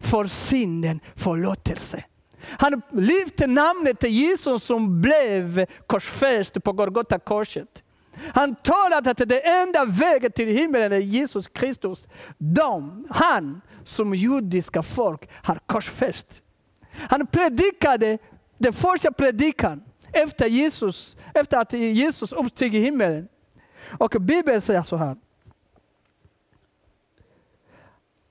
för 0.00 0.26
synden 0.26 1.00
förlåtelse. 1.14 2.04
Han 2.44 2.82
lyfte 2.90 3.46
namnet 3.46 4.00
till 4.00 4.10
Jesus 4.10 4.64
som 4.64 5.00
blev 5.00 5.66
korsfäst 5.86 6.64
på 6.64 6.72
Golgata 6.72 7.18
korset. 7.18 7.84
Han 8.34 8.54
talade 8.54 9.10
att 9.10 9.28
det 9.28 9.48
enda 9.48 9.84
vägen 9.84 10.32
till 10.32 10.48
himlen 10.48 10.92
är 10.92 10.98
Jesus 10.98 11.48
Kristus. 11.48 12.08
De, 12.38 13.06
han 13.10 13.60
som 13.84 14.14
judiska 14.14 14.82
folk 14.82 15.28
har 15.32 15.60
korsfäst. 15.66 16.42
Han 16.92 17.26
predikade 17.26 18.18
den 18.58 18.72
första 18.72 19.12
predikan 19.12 19.82
efter, 20.12 20.46
Jesus, 20.46 21.16
efter 21.34 21.58
att 21.58 21.72
Jesus 21.72 22.32
uppsteg 22.32 22.74
i 22.74 22.78
himmelen. 22.78 23.28
Och 23.98 24.10
Bibeln 24.20 24.60
säger 24.60 24.82
så 24.82 24.96
här. 24.96 25.16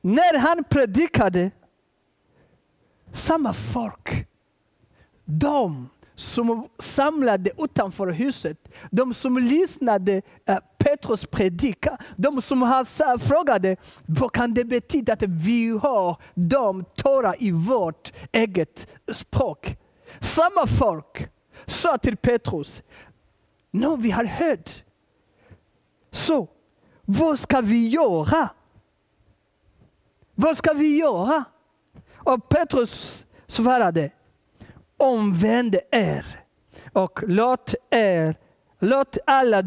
När 0.02 0.40
han 0.40 0.64
predikade, 0.64 1.52
samma 3.12 3.54
folk, 3.54 4.28
de 5.26 5.90
som 6.16 6.68
samlade 6.80 7.52
utanför 7.58 8.08
huset, 8.08 8.68
de 8.92 9.14
som 9.14 9.38
lyssnade 9.38 10.22
eh, 10.46 10.58
Petrus 10.78 11.26
predika, 11.26 11.98
de 12.16 12.42
som 12.42 12.86
frågade 13.20 13.76
vad 14.06 14.32
kan 14.32 14.54
det 14.54 14.64
betyda 14.66 15.14
att 15.14 15.24
vi 15.24 15.70
har 15.70 16.18
de 16.34 16.86
Tora 16.96 17.36
i 17.36 17.52
vårt 17.52 18.14
eget 18.32 18.88
språk. 19.12 19.78
Samma 20.20 20.68
folk 20.68 21.30
sa 21.66 21.98
till 21.98 22.18
Petrus, 22.18 22.84
nu 23.72 23.98
vi 23.98 24.12
har 24.12 24.26
hört, 24.26 24.84
så 26.12 26.48
vad 27.06 27.40
ska 27.40 27.62
vi 27.62 27.90
göra? 27.90 28.50
Vad 30.36 30.58
ska 30.58 30.74
vi 30.74 30.98
göra? 30.98 31.44
Och 32.16 32.50
Petrus 32.50 33.26
svarade, 33.48 34.12
omvänd 34.98 35.76
er 35.92 36.26
och 36.94 37.20
låt, 37.28 37.76
er, 37.90 38.36
låt 38.80 39.18
alla 39.26 39.62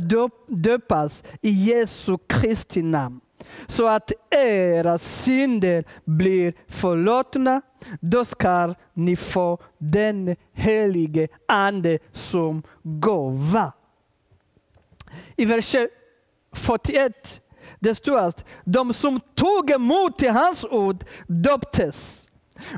döpas 0.47 1.25
i 1.41 1.51
Jesu 1.51 2.19
Kristi 2.29 2.83
namn 2.83 3.21
så 3.67 3.87
att 3.87 4.13
era 4.31 4.99
synder 4.99 5.85
blir 6.05 6.55
förlåtna. 6.69 7.63
Då 8.01 8.25
ska 8.25 8.75
ni 8.95 9.17
få 9.17 9.59
den 9.79 10.37
helige 10.53 11.29
Ande 11.49 11.99
som 12.13 12.63
gåva. 12.83 13.73
I 15.37 15.45
vers 15.45 15.77
41 16.53 17.41
det 17.79 17.95
står 17.95 18.19
att 18.19 18.45
de 18.65 18.93
som 18.93 19.21
tog 19.35 19.71
emot 19.71 20.27
hans 20.27 20.65
ord 20.65 21.05
döptes. 21.27 22.29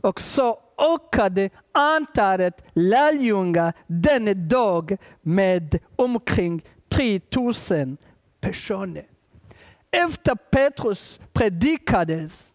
Och 0.02 0.20
så 0.20 0.58
ökade 0.78 1.50
antalet 1.72 2.64
lärjungar 2.72 3.72
den 3.86 4.48
dag 4.48 4.96
med 5.22 5.78
omkring 5.96 6.64
3000 6.88 7.96
personer. 8.40 9.04
Efter 9.90 10.34
Petrus 10.34 11.20
predikades 11.32 12.54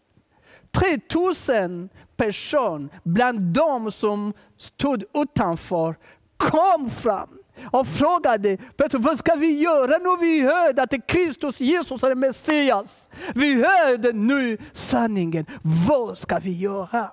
3000 0.70 1.88
person 2.22 2.88
bland 3.02 3.40
de 3.40 3.90
som 3.90 4.32
stod 4.56 5.04
utanför 5.14 5.94
kom 6.36 6.90
fram 6.90 7.28
och 7.64 7.86
frågade 7.86 8.56
Petrus, 8.56 9.04
vad 9.04 9.18
ska 9.18 9.34
vi 9.34 9.60
göra 9.60 9.98
nu 9.98 10.16
vi 10.20 10.40
hörde 10.40 10.82
att 10.82 11.06
Kristus 11.06 11.60
Jesus 11.60 12.02
är 12.02 12.14
Messias? 12.14 13.10
Vi 13.34 13.64
hörde 13.64 14.12
nu 14.12 14.58
sanningen. 14.72 15.46
Vad 15.88 16.18
ska 16.18 16.38
vi 16.38 16.52
göra? 16.52 17.10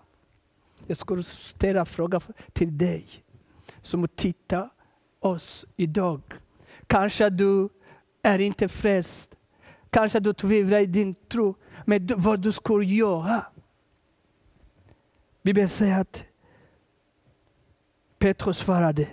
Jag 0.88 0.98
skulle 0.98 1.24
ställa 1.24 1.86
frågan 1.86 2.22
till 2.54 2.78
dig 2.78 3.08
som 3.82 4.08
tittar 4.08 4.70
oss 5.20 5.66
idag. 5.76 6.22
Kanske 6.88 7.30
du 7.30 7.70
är 8.24 8.40
inte 8.40 8.68
frälst. 8.68 9.36
Kanske 9.90 10.20
du 10.20 10.34
tvivlar 10.34 10.80
i 10.80 10.86
din 10.86 11.16
tro. 11.16 11.56
Men 11.86 12.08
vad 12.16 12.40
du 12.40 12.52
skulle 12.52 12.86
göra. 12.86 13.46
Bibeln 15.42 15.70
säger 15.70 16.02
att 16.02 16.28
Petrus 18.18 18.58
svarade. 18.58 19.08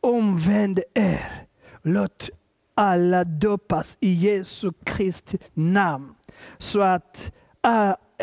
Omvänd 0.00 0.80
er. 0.94 1.46
Låt 1.82 2.30
alla 2.74 3.24
döpas 3.24 3.96
i 4.00 4.12
Jesu 4.12 4.72
Kristi 4.84 5.38
namn. 5.54 6.14
Så 6.58 6.80
att 6.80 7.32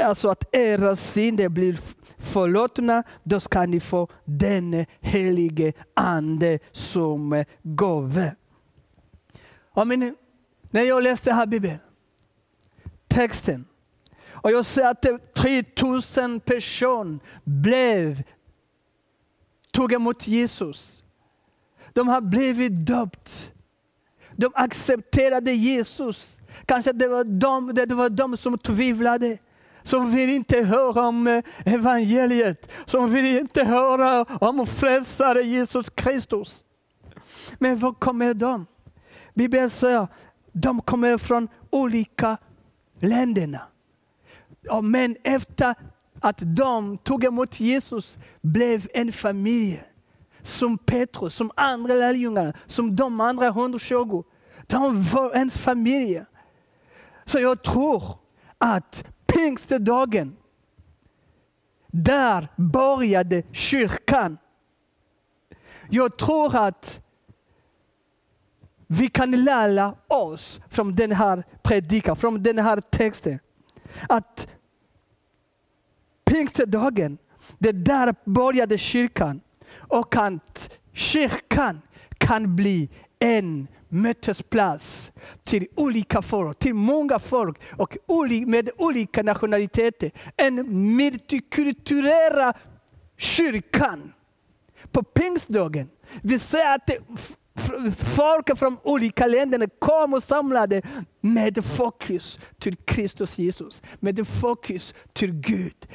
alltså 0.02 0.30
att 0.30 0.56
era 0.56 0.96
synder 0.96 1.50
blir 1.50 1.80
förlåtna, 2.18 3.04
då 3.24 3.40
ska 3.40 3.66
ni 3.66 3.80
få 3.80 4.08
den 4.26 4.86
helige 5.00 5.74
Ande 5.94 6.60
som 6.72 7.44
gåva. 7.64 8.32
när 10.72 10.82
jag 10.82 11.04
läste 11.04 11.34
här 11.34 11.46
Bibeln, 11.46 11.80
texten, 13.08 13.66
och 14.46 14.52
jag 14.52 14.66
ser 14.66 14.86
att 14.86 15.06
3000 15.34 16.40
personer 16.40 17.20
blev, 17.44 18.24
tog 19.72 19.94
emot 19.94 20.28
Jesus. 20.28 21.04
De 21.94 22.08
har 22.08 22.22
blivit 22.22 22.86
döpt. 22.86 23.52
De 24.36 24.52
accepterade 24.56 25.52
Jesus. 25.52 26.38
Kanske 26.66 26.92
det 26.92 27.08
var 27.08 27.24
de, 27.24 27.74
det 27.74 27.96
var 27.96 28.10
de 28.10 28.38
som 28.38 28.58
tvivlade 28.58 29.38
som 29.84 30.12
vill 30.12 30.30
inte 30.30 30.64
höra 30.64 31.08
om 31.08 31.28
eh, 31.28 31.44
evangeliet, 31.66 32.72
som 32.86 33.12
vill 33.12 33.26
inte 33.26 33.64
höra 33.64 34.24
om 34.24 34.68
frälsare 34.68 35.44
Jesus 35.44 35.90
Kristus. 35.90 36.66
Men 37.60 37.80
var 37.80 37.94
kommer 37.94 38.34
de? 38.34 38.66
Bibeln 39.34 39.70
säger 39.70 40.08
de 40.52 40.82
kommer 40.82 41.18
från 41.18 41.48
olika 41.70 42.38
länderna. 43.00 43.62
Men 44.84 45.18
efter 45.24 45.76
att 46.20 46.38
de 46.42 46.98
tog 46.98 47.24
emot 47.24 47.60
Jesus 47.60 48.18
blev 48.42 48.88
en 48.94 49.12
familj. 49.12 49.84
Som 50.42 50.78
Petrus, 50.78 51.36
som 51.36 51.52
andra 51.56 51.94
lärjungar, 51.94 52.58
som 52.66 52.96
de 52.96 53.22
andra 53.22 53.48
120. 53.48 54.24
De 54.68 55.04
var 55.04 55.34
en 55.34 55.50
familj. 55.50 56.24
Så 57.26 57.40
jag 57.40 57.64
tror 57.64 58.04
att 58.58 59.04
pingstdagen, 59.26 60.38
där 61.88 62.48
började 62.56 63.44
kyrkan. 63.52 64.38
Jag 65.90 66.18
tror 66.18 66.56
att 66.56 67.06
vi 68.88 69.08
kan 69.08 69.32
lära 69.32 69.96
oss 70.08 70.60
från 70.70 70.96
den 70.96 71.12
här 71.12 71.44
predikan, 71.64 72.16
från 72.16 72.44
den 72.44 72.60
här 72.60 72.82
texten. 72.82 73.40
Att 74.10 74.48
pingstdagen, 76.36 77.18
det 77.58 77.72
där 77.72 78.16
började 78.26 78.78
kyrkan. 78.78 79.42
Och 79.76 80.16
att 80.16 80.70
kyrkan 80.94 81.82
kan 82.18 82.56
bli 82.56 82.90
en 83.20 83.68
mötesplats 83.90 85.12
till 85.44 85.68
olika 85.76 86.22
folk, 86.22 86.60
till 86.60 86.74
många 86.74 87.20
folk 87.20 87.62
och 87.78 87.98
med 88.48 88.70
olika 88.78 89.24
nationaliteter. 89.24 90.12
En 90.38 90.56
multikulturell 90.96 92.54
kyrkan. 93.18 94.14
På 94.92 95.04
pingstdagen, 95.04 95.90
vi 96.22 96.40
säger 96.40 96.76
att 96.76 96.90
folk 98.16 98.58
från 98.58 98.78
olika 98.84 99.28
länder 99.28 99.68
kom 99.80 100.14
och 100.14 100.24
samlade 100.24 100.82
med 101.22 101.66
fokus 101.66 102.40
till 102.60 102.76
Kristus 102.76 103.40
Jesus. 103.40 103.84
Med 104.00 104.28
fokus 104.28 104.94
till 105.14 105.32
Gud. 105.32 105.88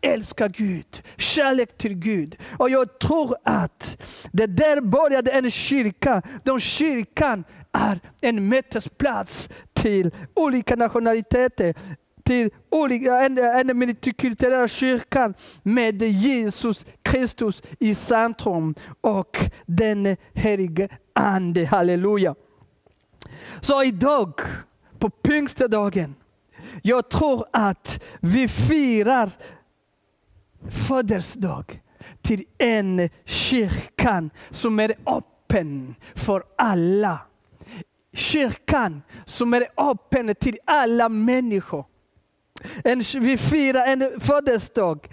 Älska 0.00 0.48
Gud, 0.48 1.02
kärlek 1.16 1.78
till 1.78 1.94
Gud. 1.94 2.36
Och 2.58 2.70
jag 2.70 2.98
tror 2.98 3.36
att 3.44 3.96
det 4.32 4.46
där 4.46 4.80
började 4.80 5.30
en 5.30 5.50
kyrka. 5.50 6.22
Den 6.44 6.60
kyrkan 6.60 7.44
är 7.72 8.00
en 8.20 8.48
mötesplats 8.48 9.48
till 9.72 10.10
olika 10.34 10.76
nationaliteter 10.76 11.74
till 12.30 12.50
olika, 12.70 13.20
en, 13.20 13.38
en 13.38 13.78
multikulturella 13.78 14.68
kyrkan 14.68 15.34
med 15.62 16.02
Jesus 16.02 16.86
Kristus 17.02 17.62
i 17.78 17.94
centrum 17.94 18.74
och 19.00 19.38
den 19.66 20.16
helige 20.32 20.88
Ande. 21.12 21.64
Halleluja. 21.64 22.34
Så 23.60 23.82
idag, 23.82 24.40
på 24.98 25.10
pingstdagen, 25.10 26.14
jag 26.82 27.08
tror 27.08 27.46
att 27.52 28.02
vi 28.20 28.48
firar 28.48 29.30
födelsedag 30.68 31.82
till 32.22 32.44
en 32.58 33.10
kyrkan 33.24 34.30
som 34.50 34.80
är 34.80 34.94
öppen 35.06 35.94
för 36.14 36.42
alla. 36.56 37.18
Kyrkan 38.12 39.02
som 39.24 39.54
är 39.54 39.68
öppen 39.76 40.34
till 40.34 40.58
alla 40.64 41.08
människor. 41.08 41.89
En, 42.84 43.02
vi 43.20 43.36
firar 43.36 43.86
en 43.86 44.20
födelsedag 44.20 45.08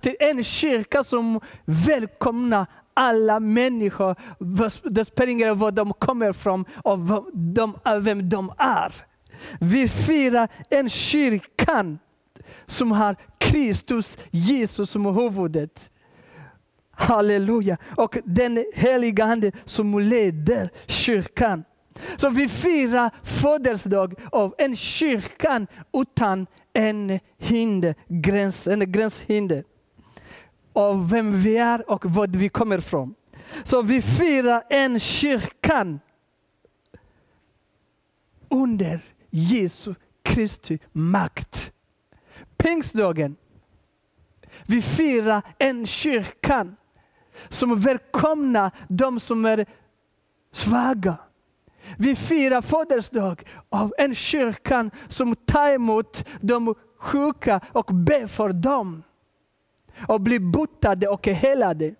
till 0.00 0.16
en 0.20 0.44
kyrka 0.44 1.04
som 1.04 1.40
välkomnar 1.64 2.66
alla 2.94 3.40
människor. 3.40 4.16
Det 4.90 5.04
spelar 5.04 5.30
ingen 5.30 5.48
roll 5.48 5.56
var 5.56 5.70
de 5.70 5.92
kommer 5.92 6.30
ifrån 6.30 6.64
och 6.84 6.98
vem 8.00 8.28
de 8.28 8.52
är. 8.58 8.92
Vi 9.60 9.88
firar 9.88 10.48
en 10.70 10.88
kyrka 10.90 11.96
som 12.66 12.92
har 12.92 13.16
Kristus, 13.38 14.18
Jesus 14.30 14.90
som 14.90 15.06
huvudet. 15.06 15.90
Halleluja. 16.90 17.76
Och 17.96 18.18
den 18.24 18.64
heliga 18.74 19.24
Ande 19.24 19.52
som 19.64 19.98
leder 19.98 20.70
kyrkan. 20.86 21.64
Så 22.16 22.30
vi 22.30 22.48
firar 22.48 23.10
födelsedag 23.22 24.14
av 24.32 24.54
en 24.58 24.76
kyrka 24.76 25.66
utan 25.92 26.46
en 26.72 27.20
hinder, 27.38 27.94
gräns, 28.08 28.66
en 28.66 28.92
gränshinder. 28.92 29.64
Av 30.72 31.10
vem 31.10 31.42
vi 31.42 31.56
är 31.56 31.90
och 31.90 32.06
var 32.06 32.26
vi 32.26 32.48
kommer 32.48 32.78
ifrån. 32.78 33.14
Så 33.64 33.82
vi 33.82 34.02
firar 34.02 34.62
en 34.68 35.00
kyrka 35.00 35.98
under 38.48 39.00
Jesu 39.30 39.94
Kristi 40.22 40.78
makt. 40.92 41.72
Pingstdagen. 42.56 43.36
Vi 44.66 44.82
firar 44.82 45.42
en 45.58 45.86
kyrka 45.86 46.68
som 47.48 47.80
välkomnar 47.80 48.70
de 48.88 49.20
som 49.20 49.44
är 49.44 49.66
svaga. 50.52 51.16
Vi 51.98 52.16
firar 52.16 52.60
födelsedag 52.60 53.42
av 53.68 53.94
en 53.98 54.14
kyrka 54.14 54.90
som 55.08 55.36
tar 55.36 55.68
emot 55.68 56.24
de 56.40 56.74
sjuka 56.98 57.60
och 57.72 57.86
ber 57.94 58.26
för 58.26 58.52
dem. 58.52 59.02
Och 60.08 60.20
blir 60.20 60.38
botade 60.38 61.08
och 61.08 61.26
helade. 61.26 61.94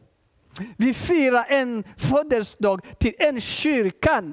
Vi 0.76 0.94
firar 0.94 1.46
en 1.48 1.84
födelsedag 1.96 2.80
till 2.98 3.14
en 3.18 3.40
kyrka 3.40 4.32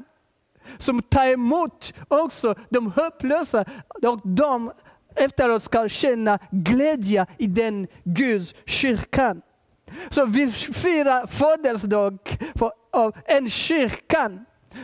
som 0.77 1.01
tar 1.01 1.27
emot 1.27 1.93
också 2.07 2.55
de 2.69 2.91
hopplösa 2.91 3.65
och 4.03 4.21
de 4.23 4.71
efteråt 5.15 5.63
ska 5.63 5.89
känna 5.89 6.39
glädje 6.51 7.25
i 7.37 7.47
den 7.47 7.87
Guds 8.03 8.55
kyrkan. 8.65 9.41
Så 10.09 10.25
vi 10.25 10.51
firar 10.51 11.25
födelsedag 11.25 12.19
av 12.91 13.15
en 13.25 13.49
kyrka 13.49 14.31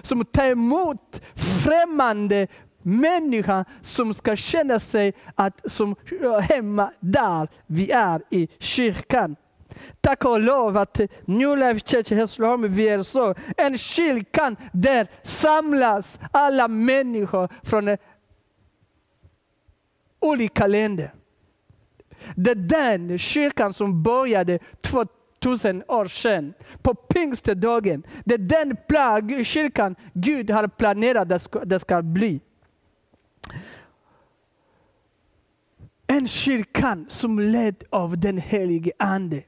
som 0.02 0.26
tar 0.26 0.46
emot 0.46 1.22
främmande 1.64 2.48
människa 2.82 3.66
som 3.82 4.14
ska 4.14 4.36
känna 4.36 4.80
sig 4.80 5.14
att, 5.36 5.72
som 5.72 5.96
hemma 6.42 6.92
där 7.00 7.48
vi 7.68 7.92
är 7.92 8.22
i 8.30 8.48
kyrkan. 8.60 9.36
Tack 10.02 10.26
och 10.26 10.40
lov 10.40 10.78
att 10.78 11.02
New 11.26 11.58
Life 11.58 11.80
Church 11.80 12.12
i 12.12 12.16
Hässleholm 12.16 12.74
vi 12.74 12.90
är 12.90 13.04
så. 13.04 13.36
En 13.58 13.78
kyrka 13.78 14.56
där 14.74 15.08
samlas 15.24 16.20
alla 16.32 16.68
människor 16.68 17.50
från 17.64 17.98
olika 20.20 20.68
länder. 20.68 21.14
Det 22.36 22.52
är 22.52 22.56
den 22.56 23.18
kyrkan 23.18 23.74
som 23.74 24.04
började 24.04 24.60
2000 24.82 25.23
år 25.46 26.08
sedan, 26.08 26.54
på 26.82 26.94
pingstdagen. 26.94 28.04
Det 28.26 28.34
är 28.34 28.38
den 28.38 28.78
plag, 28.88 29.46
kyrkan 29.46 29.96
Gud 30.14 30.52
har 30.52 30.68
planerat 30.68 31.32
att 31.32 31.70
det 31.70 31.80
ska 31.80 32.02
bli. 32.02 32.42
En 36.08 36.28
kyrkan 36.28 37.06
som 37.10 37.40
led 37.40 37.84
av 37.90 38.20
den 38.20 38.38
helige 38.38 38.92
Ande. 39.00 39.44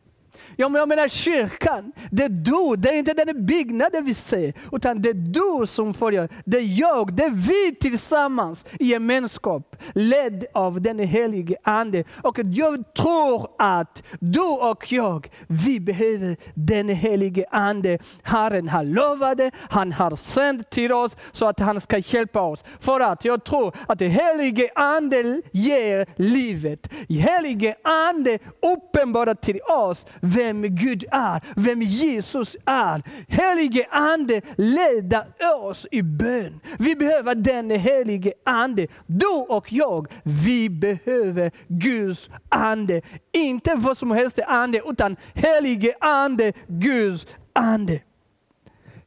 Ja, 0.56 0.70
men 0.70 0.80
jag 0.80 0.89
menar 0.89 1.08
kyrkan, 1.08 1.91
det 2.12 2.24
är 2.24 2.30
du, 2.30 2.76
det 2.78 2.89
är 2.89 2.98
inte 2.98 3.13
den 3.13 3.46
byggnaden 3.46 4.06
vi 4.06 4.13
ser, 4.13 4.54
utan 4.72 5.02
det 5.02 5.10
är 5.10 5.13
du 5.13 5.68
som 5.68 5.94
följer, 5.94 6.30
det. 6.46 6.58
är 6.58 6.80
jag, 6.80 7.13
det 7.13 7.24
är 7.24 7.30
vi 7.30 7.76
tillsammans 7.76 8.65
i 8.80 8.86
gemenskap, 8.86 9.76
ledd 9.94 10.46
av 10.54 10.82
den 10.82 11.00
helige 11.00 11.56
Ande. 11.63 12.04
Och 12.24 12.39
jag 12.39 12.94
tror 12.94 13.48
att 13.60 14.04
du 14.20 14.41
och 14.41 14.91
jag, 14.91 15.30
vi 15.48 15.80
behöver 15.80 16.38
den 16.54 16.89
helige 16.89 17.46
Ande. 17.52 18.00
Herren 18.24 18.70
har 18.70 18.84
lovat 18.84 19.38
det, 19.38 19.52
han 19.70 19.91
har 19.91 20.15
sänt 20.15 20.70
till 20.70 20.94
oss 20.94 21.18
så 21.32 21.46
att 21.46 21.60
han 21.60 21.82
ska 21.82 21.98
hjälpa 21.98 22.41
oss. 22.41 22.63
För 22.80 23.00
att 23.00 23.26
jag 23.26 23.44
tror 23.44 23.76
att 23.88 24.00
den 24.00 24.12
helige 24.12 24.70
Ande 24.76 25.41
ger 25.52 26.06
livet. 26.15 26.89
Helige 27.10 27.76
Ande 27.84 28.39
uppenbarar 28.62 29.36
till 29.36 29.62
oss 29.62 30.06
vem 30.22 30.44
vem 30.45 30.62
Gud 30.62 31.05
är, 31.12 31.41
vem 31.55 31.81
Jesus 31.81 32.58
är. 32.65 33.01
Helige 33.27 33.88
Ande 33.91 34.41
leder 34.58 35.25
oss 35.62 35.88
i 35.91 36.01
bön. 36.01 36.60
Vi 36.79 36.95
behöver 36.95 37.36
den 37.36 37.69
helige 37.69 38.34
Ande. 38.43 38.88
Du 39.05 39.45
och 39.49 39.73
jag, 39.73 40.08
vi 40.23 40.69
behöver 40.69 41.51
Guds 41.67 42.29
Ande. 42.49 43.01
Inte 43.31 43.75
vad 43.75 43.97
som 43.97 44.12
helst 44.12 44.39
ande, 44.47 44.81
utan 44.86 45.15
helige 45.34 45.95
Ande, 45.99 46.53
Guds 46.67 47.27
Ande. 47.53 48.01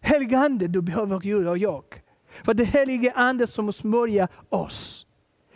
Helige 0.01 0.39
Ande, 0.39 0.69
du 0.69 0.83
behöver 0.83 1.19
Gud 1.19 1.49
och 1.49 1.59
jag. 1.59 1.85
För 2.45 2.55
det 2.55 2.65
helige 2.65 3.13
Ande 3.13 3.47
som 3.47 3.73
smörjer 3.73 4.29
oss 4.49 5.07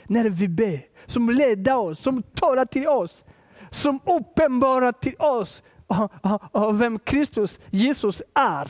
när 0.06 0.24
vi 0.24 0.48
ber, 0.48 0.80
som 1.06 1.30
leder 1.30 1.76
oss, 1.76 1.98
som 1.98 2.22
talar 2.22 2.64
till 2.64 2.88
oss, 2.88 3.24
som 3.70 4.00
uppenbarar 4.04 4.92
till 4.92 5.16
oss 5.18 5.62
av 6.52 6.78
vem 6.78 6.98
Kristus, 6.98 7.60
Jesus 7.70 8.22
är. 8.34 8.68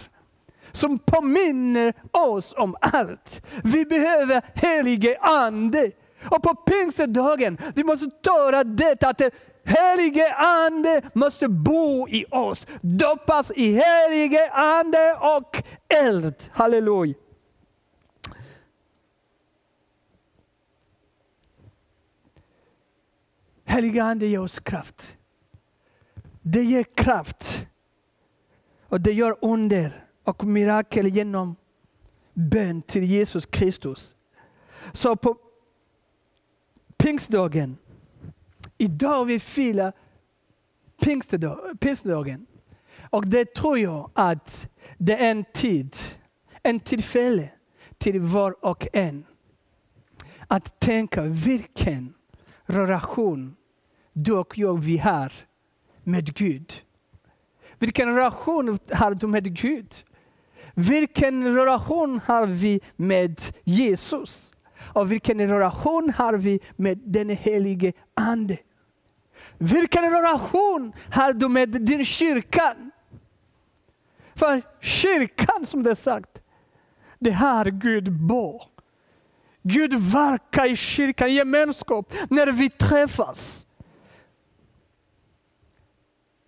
Som 0.73 0.99
påminner 0.99 1.95
oss 2.11 2.55
om 2.57 2.77
allt. 2.81 3.43
Vi 3.65 3.85
behöver 3.85 4.43
helige 4.55 5.19
Ande. 5.21 5.91
Och 6.25 6.43
på 6.43 6.55
pingstdagen, 6.55 7.59
vi 7.75 7.85
måste 7.85 8.11
höra 8.31 8.65
detta 8.65 9.09
att 9.09 9.23
helige 9.65 10.35
Ande 10.35 11.03
måste 11.15 11.49
bo 11.49 12.09
i 12.09 12.25
oss. 12.31 12.67
Doppas 12.81 13.51
i 13.51 13.73
helige 13.73 14.51
Ande 14.51 15.15
och 15.21 15.63
eld. 15.89 16.35
Halleluja. 16.53 17.15
Helige 23.65 24.03
Ande 24.03 24.27
ger 24.27 24.41
oss 24.41 24.61
kraft. 24.61 25.17
Det 26.43 26.65
ger 26.65 26.85
kraft. 26.85 27.67
Och 28.89 29.01
det 29.01 29.13
gör 29.13 29.37
under 29.41 30.07
och 30.25 30.45
mirakel 30.45 31.07
genom 31.07 31.57
bön 32.33 32.83
till 32.83 33.05
Jesus 33.05 33.47
Kristus. 33.47 34.17
Så 34.93 35.17
på 35.17 35.37
pingstdagen, 36.97 37.77
idag 38.79 39.25
vi 39.25 39.41
firar 39.41 39.93
pingstdagen. 41.81 42.47
Och 43.11 43.27
det 43.27 43.55
tror 43.55 43.79
jag 43.79 44.11
att 44.15 44.71
det 44.99 45.13
är 45.13 45.31
en 45.31 45.45
tid, 45.55 45.97
en 46.63 46.81
tillfälle 46.81 47.49
till 47.99 48.21
var 48.21 48.65
och 48.65 48.87
en. 48.93 49.25
Att 50.47 50.81
tänka 50.81 51.23
vilken 51.23 52.15
relation 52.65 53.57
du 54.13 54.33
och 54.33 54.59
jag 54.59 54.79
vi 54.81 54.99
har 54.99 55.33
med 56.05 56.35
Gud. 56.35 56.83
Vilken 57.79 58.15
relation 58.15 58.79
har 58.93 59.15
du 59.15 59.27
med 59.27 59.57
Gud? 59.57 59.95
Vilken 60.75 61.55
relation 61.55 62.21
har 62.27 62.47
vi 62.47 62.81
med 62.97 63.41
Jesus? 63.65 64.53
Och 64.79 65.13
vilken 65.13 65.49
relation 65.49 66.11
har 66.11 66.33
vi 66.33 66.61
med 66.77 66.99
den 66.99 67.29
helige 67.29 67.93
Ande? 68.15 68.59
Vilken 69.59 70.11
relation 70.11 70.93
har 71.13 71.33
du 71.33 71.49
med 71.49 71.69
din 71.69 72.05
kyrka? 72.05 72.77
För 74.35 74.63
kyrkan, 74.81 75.67
som 75.67 75.83
det 75.83 75.91
är 75.91 75.95
sagt, 75.95 76.39
det 77.19 77.31
har 77.31 77.65
Gud 77.65 78.13
bo. 78.13 78.61
Gud 79.63 79.95
verkar 79.95 80.67
i 80.67 80.77
kyrkan, 80.77 81.35
gemenskap, 81.35 82.13
när 82.31 82.53
vi 82.53 82.71
träffas. 82.71 83.67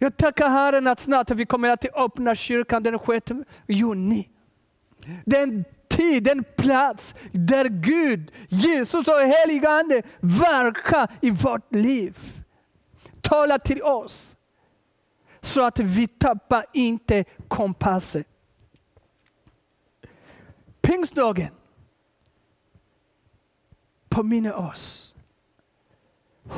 Jag 0.04 0.16
tackar 0.16 0.48
Herren 0.48 0.86
att 0.86 1.00
snart 1.00 1.30
vi 1.30 1.46
kommer 1.46 1.68
att 1.68 1.84
öppna 1.94 2.34
kyrkan 2.34 2.82
den 2.82 2.98
6 2.98 3.30
juni. 3.66 4.28
Den 5.24 5.64
tid, 5.88 6.22
den 6.24 6.44
plats 6.56 7.14
där 7.32 7.64
Gud, 7.68 8.32
Jesus 8.48 9.08
och 9.08 9.20
helige 9.20 9.68
Ande 9.68 10.02
verkar 10.20 11.10
i 11.20 11.30
vårt 11.30 11.74
liv. 11.74 12.18
Tala 13.20 13.58
till 13.58 13.82
oss 13.82 14.36
så 15.40 15.62
att 15.62 15.78
vi 15.78 16.08
tappar 16.08 16.66
inte 16.72 17.24
kompassen. 17.48 18.24
pingstdagen 20.80 21.50
påminner 24.08 24.54
oss 24.54 25.14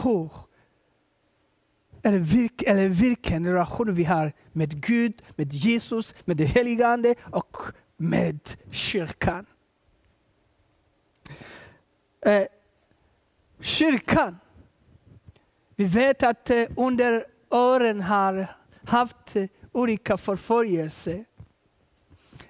hur 0.02 0.45
eller, 2.06 2.18
vilk, 2.18 2.62
eller 2.62 2.88
vilken 2.88 3.46
relation 3.46 3.94
vi 3.94 4.04
har 4.04 4.32
med 4.52 4.82
Gud, 4.82 5.22
med 5.36 5.52
Jesus, 5.52 6.14
med 6.24 6.36
det 6.36 6.44
heliga 6.44 6.88
Ande 6.88 7.14
och 7.20 7.56
med 7.96 8.38
kyrkan. 8.70 9.46
Eh, 12.20 12.46
kyrkan, 13.60 14.38
vi 15.76 15.84
vet 15.84 16.22
att 16.22 16.50
eh, 16.50 16.64
under 16.76 17.26
åren 17.50 18.00
har 18.00 18.46
haft 18.84 19.36
eh, 19.36 19.46
olika 19.72 20.16
förföljelser. 20.16 21.24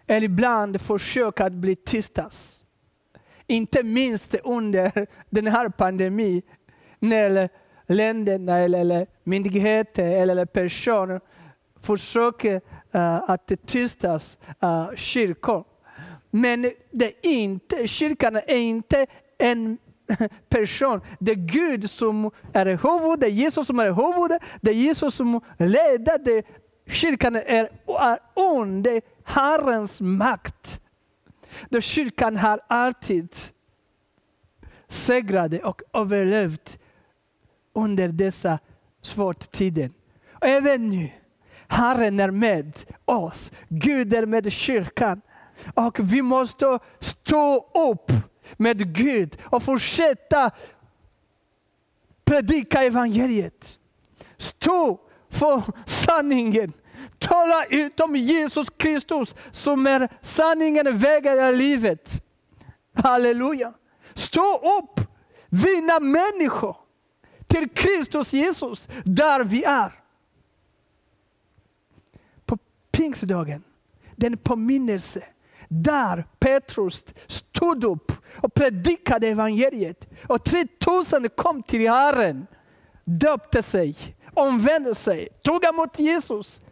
Eller 0.07 0.25
ibland 0.25 0.81
försök 0.81 1.41
att 1.41 1.53
bli 1.53 1.77
tystas. 1.77 2.65
Inte 3.47 3.83
minst 3.83 4.35
under 4.45 5.07
den 5.31 5.47
här 5.47 5.69
pandemin 5.69 6.43
när 6.99 7.49
länderna 7.87 8.59
eller 8.59 9.07
myndigheter 9.27 10.05
eller 10.05 10.45
personer 10.45 11.21
försöker 11.81 12.61
uh, 12.95 13.31
att 13.31 13.53
tystas 13.67 14.39
uh, 14.65 14.95
kyrkor. 14.95 15.65
Men 16.31 16.73
det 16.91 17.07
är 17.07 17.15
inte, 17.23 17.89
kyrkan 17.89 18.37
är 18.37 18.57
inte 18.57 19.07
en 19.39 19.79
person. 20.49 21.01
Det 21.19 21.33
är 21.33 21.37
Gud 21.37 21.91
som 21.91 22.31
är 22.53 22.67
huvudet, 22.67 23.21
det 23.21 23.27
är 23.27 23.31
Jesus 23.31 23.67
som 23.67 23.81
är 23.81 23.93
huvudet, 23.93 24.43
det 24.61 24.71
är 24.71 24.75
Jesus 24.75 25.15
som 25.15 25.41
leder. 25.59 26.19
Det, 26.19 26.47
kyrkan 26.87 27.37
är, 27.37 27.71
är 27.87 28.19
under 28.35 29.03
Herrens 29.25 30.01
makt. 30.01 30.81
Då 31.69 31.81
kyrkan 31.81 32.37
har 32.37 32.61
alltid 32.67 33.35
segrat 34.89 35.53
och 35.65 35.83
överlevt 35.93 36.79
under 37.73 38.09
dessa 38.09 38.59
svårt 39.07 39.53
tiden. 39.53 39.95
Och 40.33 40.47
även 40.47 40.91
nu, 40.91 41.11
Herren 41.69 42.21
är 42.21 42.31
med 42.31 42.73
oss. 43.05 43.53
Gud 43.69 44.15
är 44.15 44.27
med 44.27 44.53
kyrkan. 44.53 45.21
Och 45.75 45.99
vi 46.01 46.23
måste 46.23 46.79
stå 47.01 47.71
upp 47.91 48.13
med 48.57 48.95
Gud 48.95 49.39
och 49.45 49.63
fortsätta 49.63 50.51
predika 52.25 52.83
evangeliet. 52.83 53.81
Stå 54.39 55.01
för 55.31 55.63
sanningen. 55.87 56.73
Tala 57.19 57.65
ut 57.65 58.01
om 58.01 58.17
Jesus 58.17 58.71
Kristus 58.71 59.35
som 59.51 59.87
är 59.87 60.09
sanningen, 60.21 60.99
vägen 60.99 61.45
och 61.45 61.53
livet. 61.53 62.23
Halleluja. 62.95 63.73
Stå 64.15 64.79
upp, 64.79 65.01
vinna 65.49 66.01
människor 66.01 66.77
till 67.47 67.69
Kristus 67.69 68.33
Jesus 68.33 68.89
där 69.05 69.45
vi 69.45 69.65
är. 69.65 69.93
På 72.45 72.59
pingstdagen, 72.91 73.65
den 74.17 74.37
påminnelse 74.37 75.23
där 75.69 76.27
Petrus 76.39 77.05
stod 77.27 77.85
upp 77.85 78.13
och 78.37 78.55
predikade 78.55 79.29
evangeliet. 79.29 80.09
Och 80.29 80.45
3000 80.45 81.29
kom 81.37 81.63
till 81.63 81.91
Herren, 81.91 82.47
döpte 83.05 83.63
sig, 83.63 83.97
omvände 84.35 84.95
sig, 84.95 85.29
tog 85.43 85.65
emot 85.65 85.99
Jesus. 85.99 86.63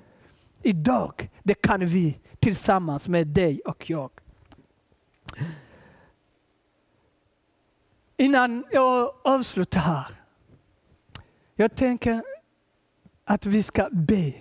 Idag 0.62 1.30
det 1.42 1.54
kan 1.54 1.86
vi 1.86 2.18
tillsammans 2.38 3.08
med 3.08 3.26
dig 3.26 3.60
och 3.60 3.90
jag. 3.90 4.10
Innan 8.16 8.64
jag 8.70 9.14
avslutar 9.22 9.80
här. 9.80 10.23
Jag 11.54 11.76
tänker 11.76 12.22
att 13.24 13.46
vi 13.46 13.62
ska 13.62 13.88
be 13.92 14.34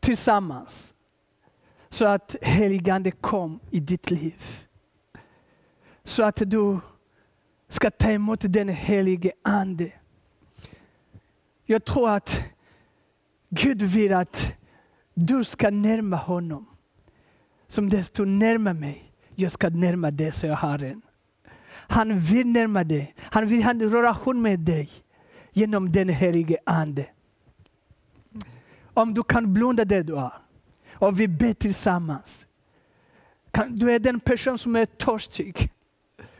tillsammans 0.00 0.94
så 1.88 2.06
att 2.06 2.36
heligande 2.42 3.10
kom 3.10 3.60
i 3.70 3.80
ditt 3.80 4.10
liv. 4.10 4.66
Så 6.04 6.22
att 6.22 6.42
du 6.46 6.78
ska 7.68 7.90
ta 7.90 8.10
emot 8.10 8.40
den 8.42 8.68
helige 8.68 9.32
Ande. 9.42 9.92
Jag 11.64 11.84
tror 11.84 12.10
att 12.10 12.40
Gud 13.48 13.82
vill 13.82 14.14
att 14.14 14.54
du 15.14 15.44
ska 15.44 15.70
närma 15.70 16.16
honom. 16.16 16.66
Som 17.66 17.88
desto 17.88 18.24
närmare 18.24 18.74
mig, 18.74 19.12
jag 19.34 19.52
ska 19.52 19.68
närma 19.68 20.10
dig, 20.10 20.32
säger 20.32 20.54
Herren. 20.54 21.02
Han 21.70 22.18
vill 22.18 22.46
närma 22.46 22.84
dig. 22.84 23.14
Han 23.18 23.46
vill 23.46 23.62
ha 23.62 23.70
en 23.70 23.90
relation 23.90 24.42
med 24.42 24.60
dig 24.60 24.90
genom 25.58 25.92
den 25.92 26.08
helige 26.08 26.56
Ande. 26.64 27.06
Om 28.94 29.14
du 29.14 29.22
kan 29.22 29.54
blunda 29.54 29.84
där 29.84 30.02
du 30.02 30.16
är 30.16 30.32
och 30.92 31.20
vi 31.20 31.28
ber 31.28 31.54
tillsammans. 31.54 32.46
Du 33.68 33.92
är 33.92 33.98
den 33.98 34.20
person 34.20 34.58
som 34.58 34.76
är 34.76 34.86
törstig 34.86 35.70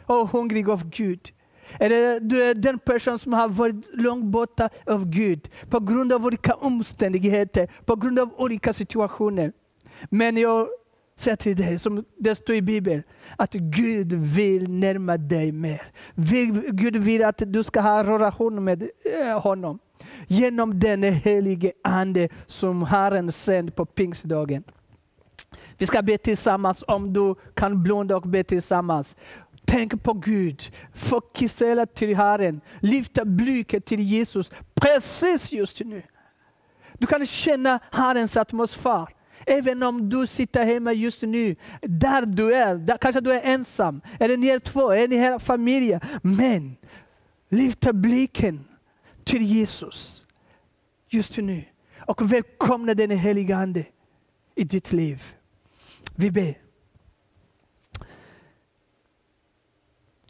och 0.06 0.28
hungrig 0.28 0.68
av 0.68 0.90
Gud. 0.90 1.32
Eller 1.80 2.20
du 2.20 2.42
är 2.42 2.54
den 2.54 2.78
person 2.78 3.18
som 3.18 3.32
har 3.32 3.48
varit 3.48 3.94
långt 3.94 4.24
borta 4.24 4.68
av 4.86 5.10
Gud 5.10 5.50
på 5.70 5.80
grund 5.80 6.12
av 6.12 6.26
olika 6.26 6.54
omständigheter, 6.54 7.68
på 7.84 7.96
grund 7.96 8.18
av 8.18 8.34
olika 8.36 8.72
situationer. 8.72 9.52
Men 10.10 10.36
jag 10.36 10.68
säga 11.20 11.36
till 11.36 11.56
dig, 11.56 11.78
som 11.78 12.04
det 12.16 12.34
står 12.34 12.54
i 12.54 12.62
Bibeln, 12.62 13.02
att 13.36 13.52
Gud 13.52 14.12
vill 14.12 14.70
närma 14.70 15.16
dig 15.16 15.52
mer. 15.52 15.82
Gud 16.72 16.96
vill 16.96 17.24
att 17.24 17.42
du 17.46 17.64
ska 17.64 17.80
ha 17.80 18.04
relation 18.04 18.64
med 18.64 18.88
eh, 19.04 19.40
honom 19.40 19.78
genom 20.26 20.80
den 20.80 21.02
helige 21.02 21.72
Ande 21.84 22.28
som 22.46 22.82
Herren 22.82 23.32
sänd 23.32 23.74
på 23.74 23.86
pingstdagen. 23.86 24.64
Vi 25.78 25.86
ska 25.86 26.02
be 26.02 26.18
tillsammans 26.18 26.84
om 26.86 27.12
du 27.12 27.34
kan 27.54 27.82
blunda 27.82 28.16
och 28.16 28.28
be 28.28 28.44
tillsammans. 28.44 29.16
Tänk 29.64 30.02
på 30.02 30.12
Gud, 30.12 30.62
fokusera 30.94 31.86
till 31.86 32.16
Herren, 32.16 32.60
lyfta 32.80 33.24
blicken 33.24 33.82
till 33.82 34.00
Jesus 34.00 34.52
precis 34.74 35.52
just 35.52 35.80
nu. 35.80 36.02
Du 36.98 37.06
kan 37.06 37.26
känna 37.26 37.78
Herrens 37.92 38.36
atmosfär. 38.36 39.17
Även 39.48 39.82
om 39.82 40.08
du 40.08 40.26
sitter 40.26 40.64
hemma 40.64 40.92
just 40.92 41.22
nu, 41.22 41.56
där 41.82 42.26
du 42.26 42.54
är, 42.54 42.74
där 42.74 42.96
kanske 42.96 43.20
du 43.20 43.32
är 43.32 43.42
ensam, 43.42 44.00
eller 44.20 44.36
ni 44.36 44.46
är 44.46 44.58
två, 44.58 44.90
eller 44.90 45.08
ni 45.08 45.16
är 45.16 45.38
familj. 45.38 45.98
Men 46.22 46.76
lyft 47.48 47.92
blicken 47.92 48.64
till 49.24 49.42
Jesus 49.42 50.26
just 51.08 51.36
nu 51.36 51.64
och 51.98 52.32
välkomna 52.32 52.94
den 52.94 53.10
helige 53.10 53.56
Ande 53.56 53.84
i 54.54 54.64
ditt 54.64 54.92
liv. 54.92 55.22
Vi 56.14 56.30
ber. 56.30 56.58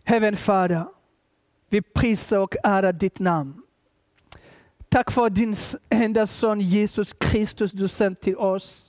Heaven 0.05 0.37
Fader, 0.37 0.87
vi 1.69 1.83
prisar 1.83 2.39
och 2.39 2.57
ärar 2.65 2.93
ditt 2.93 3.19
namn. 3.19 3.63
Tack 4.89 5.11
för 5.11 5.31
din 5.31 5.57
enda 5.89 6.27
son 6.27 6.61
Jesus 6.61 7.13
Kristus 7.13 7.73
du 7.73 7.89
sänt 7.89 8.21
till 8.21 8.37
oss. 8.37 8.88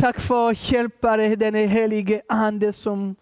Tack 0.00 0.20
för 0.20 0.72
hjälpare, 0.72 1.36
den 1.36 1.54
helige 1.54 2.22
Ande 2.28 2.72
som 2.72 3.16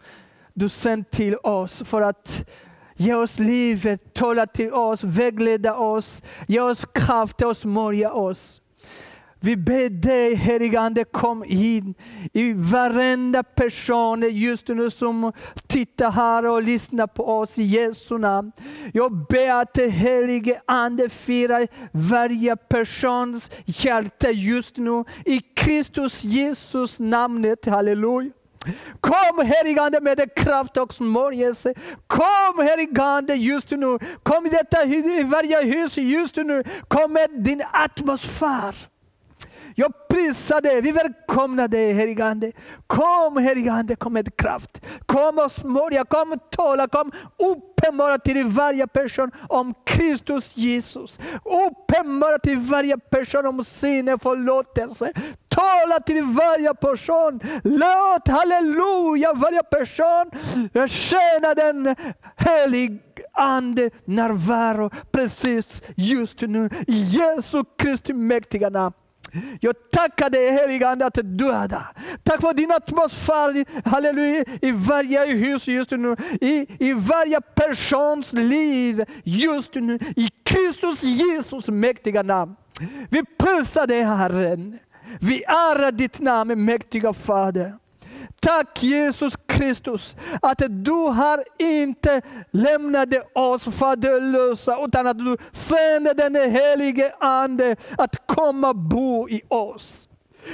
du 0.55 0.69
sänt 0.69 1.11
till 1.11 1.37
oss 1.37 1.83
för 1.85 2.03
att 2.03 2.49
Ge 3.01 3.15
oss 3.15 3.39
livet, 3.39 4.15
tala 4.15 4.47
till 4.47 4.73
oss, 4.73 5.05
vägleda 5.05 5.77
oss, 5.77 6.23
ge 6.49 6.61
oss 6.61 6.85
kraft, 6.85 7.43
och 7.43 7.57
smörja 7.57 8.13
oss. 8.13 8.61
Vi 9.41 9.57
ber 9.57 9.89
dig 9.89 10.35
helige 10.35 10.81
Ande 10.81 11.05
kom 11.05 11.45
in 11.45 11.95
i 12.33 12.53
varenda 12.53 13.43
person 13.43 14.23
just 14.31 14.69
nu 14.69 14.91
som 14.91 15.33
tittar 15.67 16.11
här 16.11 16.45
och 16.45 16.63
lyssnar 16.63 17.07
på 17.07 17.39
oss 17.39 17.59
i 17.59 17.63
Jesu 17.63 18.19
namn. 18.19 18.53
Jag 18.93 19.27
ber 19.29 19.51
att 19.51 19.79
helige 19.79 20.61
Ande 20.67 21.09
firar 21.09 21.69
varje 21.93 22.57
persons 22.57 23.51
hjärta 23.65 24.31
just 24.31 24.77
nu 24.77 25.05
i 25.25 25.41
Kristus 25.41 26.25
Jesus 26.25 26.99
namnet. 26.99 27.67
Halleluja. 27.67 28.31
Kom 29.01 29.47
heligande 29.47 30.01
med 30.01 30.35
kraft 30.37 30.77
och 30.77 30.95
smörjelse. 30.95 31.75
Kom 32.07 32.67
heligande 32.67 33.35
just 33.35 33.71
nu. 33.71 33.99
Kom 34.23 34.47
i, 34.47 34.49
detta, 34.49 34.85
i 34.85 35.23
varje 35.23 35.63
hus 35.63 35.97
just 35.97 36.37
nu. 36.37 36.65
Kom 36.89 37.13
med 37.13 37.31
din 37.31 37.63
atmosfär. 37.73 38.75
Jag 39.81 40.09
prisar 40.09 40.61
dig, 40.61 40.81
vi 40.81 40.93
välkomnar 40.93 41.69
dig 41.69 41.93
heligande. 41.93 42.53
Kom 42.87 43.37
heligande, 43.37 43.97
kom 43.97 44.13
med 44.13 44.37
kraft. 44.37 44.81
Kom 45.07 45.39
och 45.39 45.53
smörja, 45.53 46.05
kom 46.05 46.33
och 46.33 46.51
tala, 46.51 46.89
kom 46.89 47.13
uppenbara 47.39 48.19
till 48.19 48.47
varje 48.47 48.87
person 48.87 49.31
om 49.49 49.75
Kristus 49.85 50.57
Jesus. 50.57 51.19
Uppenbara 51.45 52.39
till 52.39 52.59
varje 52.59 52.99
person 52.99 53.47
om 53.47 53.65
sin 53.65 54.19
förlåtelse. 54.19 55.13
Tala 55.49 56.01
till 56.01 56.23
varje 56.25 56.75
person. 56.75 57.41
Låt 57.65 58.29
halleluja 58.29 59.33
varje 59.33 59.63
person 59.63 60.31
känna 60.89 61.55
den 61.55 61.97
helig 62.37 63.01
ande 63.33 63.91
närvaro 64.05 64.91
precis 65.11 65.83
just 65.97 66.41
nu. 66.41 66.71
I 66.87 67.03
Jesu 67.03 67.65
Kristi 67.77 68.13
mäktiga 68.13 68.69
namn. 68.69 68.95
Jag 69.61 69.91
tackar 69.91 70.31
dig 70.31 70.51
Helige 70.51 70.89
Ande 70.89 71.07
att 71.07 71.19
du 71.23 71.51
är 71.51 71.69
där. 71.69 71.87
Tack 72.23 72.41
för 72.41 72.55
din 72.55 72.73
atmosfär 72.73 73.65
halleluja, 73.89 74.45
i 74.63 74.73
varje 74.73 75.27
hus 75.27 75.69
just 75.69 75.91
nu. 75.91 76.17
I, 76.41 76.67
I 76.79 76.93
varje 76.93 77.41
persons 77.41 78.33
liv 78.33 79.05
just 79.25 79.75
nu. 79.75 79.99
I 80.17 80.29
Kristus 80.45 81.03
Jesus 81.03 81.69
mäktiga 81.69 82.23
namn. 82.23 82.57
Vi 83.11 83.25
prisar 83.39 83.87
dig 83.87 84.03
Herren. 84.03 84.79
Vi 85.21 85.45
ärar 85.45 85.93
ditt 85.93 86.21
namn 86.21 86.65
mäktiga 86.65 87.13
Fader. 87.13 87.75
Tack 88.41 88.83
Jesus 88.83 89.35
Kristus 89.47 90.17
att 90.43 90.63
du 90.69 90.93
har 90.93 91.45
inte 91.59 92.23
lämnat 92.51 93.09
oss 93.35 93.65
faderlösa 93.65 94.85
utan 94.85 95.07
att 95.07 95.19
du 95.19 95.37
sände 95.53 96.15
den 96.15 96.35
helige 96.35 97.15
Ande 97.21 97.77
att 97.99 98.27
komma 98.27 98.69
och 98.69 98.77
bo 98.77 99.29
i 99.29 99.43
oss. 99.49 100.09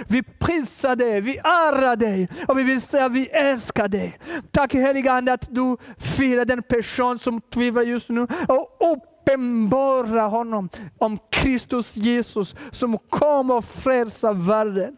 Vi 0.09 0.23
prisar 0.23 0.97
dig, 0.97 1.21
vi 1.21 1.37
ärar 1.37 1.97
dig 1.97 2.29
och 2.49 2.59
vi 2.59 2.63
vill 2.63 2.83
säga 2.83 3.09
vi 3.09 3.27
älskar 3.27 3.89
dig. 3.89 4.19
Tack 4.51 4.75
helige 4.75 5.13
Ande 5.13 5.33
att 5.33 5.55
du 5.55 5.77
firar 5.99 6.45
den 6.45 6.63
person 6.63 7.19
som 7.19 7.41
tvivlar 7.41 7.83
just 7.83 8.09
nu 8.09 8.27
och 8.49 8.79
uppenbara 8.81 10.23
honom 10.23 10.69
om 10.99 11.19
Kristus 11.31 11.97
Jesus 11.97 12.55
som 12.71 12.99
kommer 12.99 13.55
och 13.55 13.65
frälsa 13.65 14.33
världen. 14.33 14.97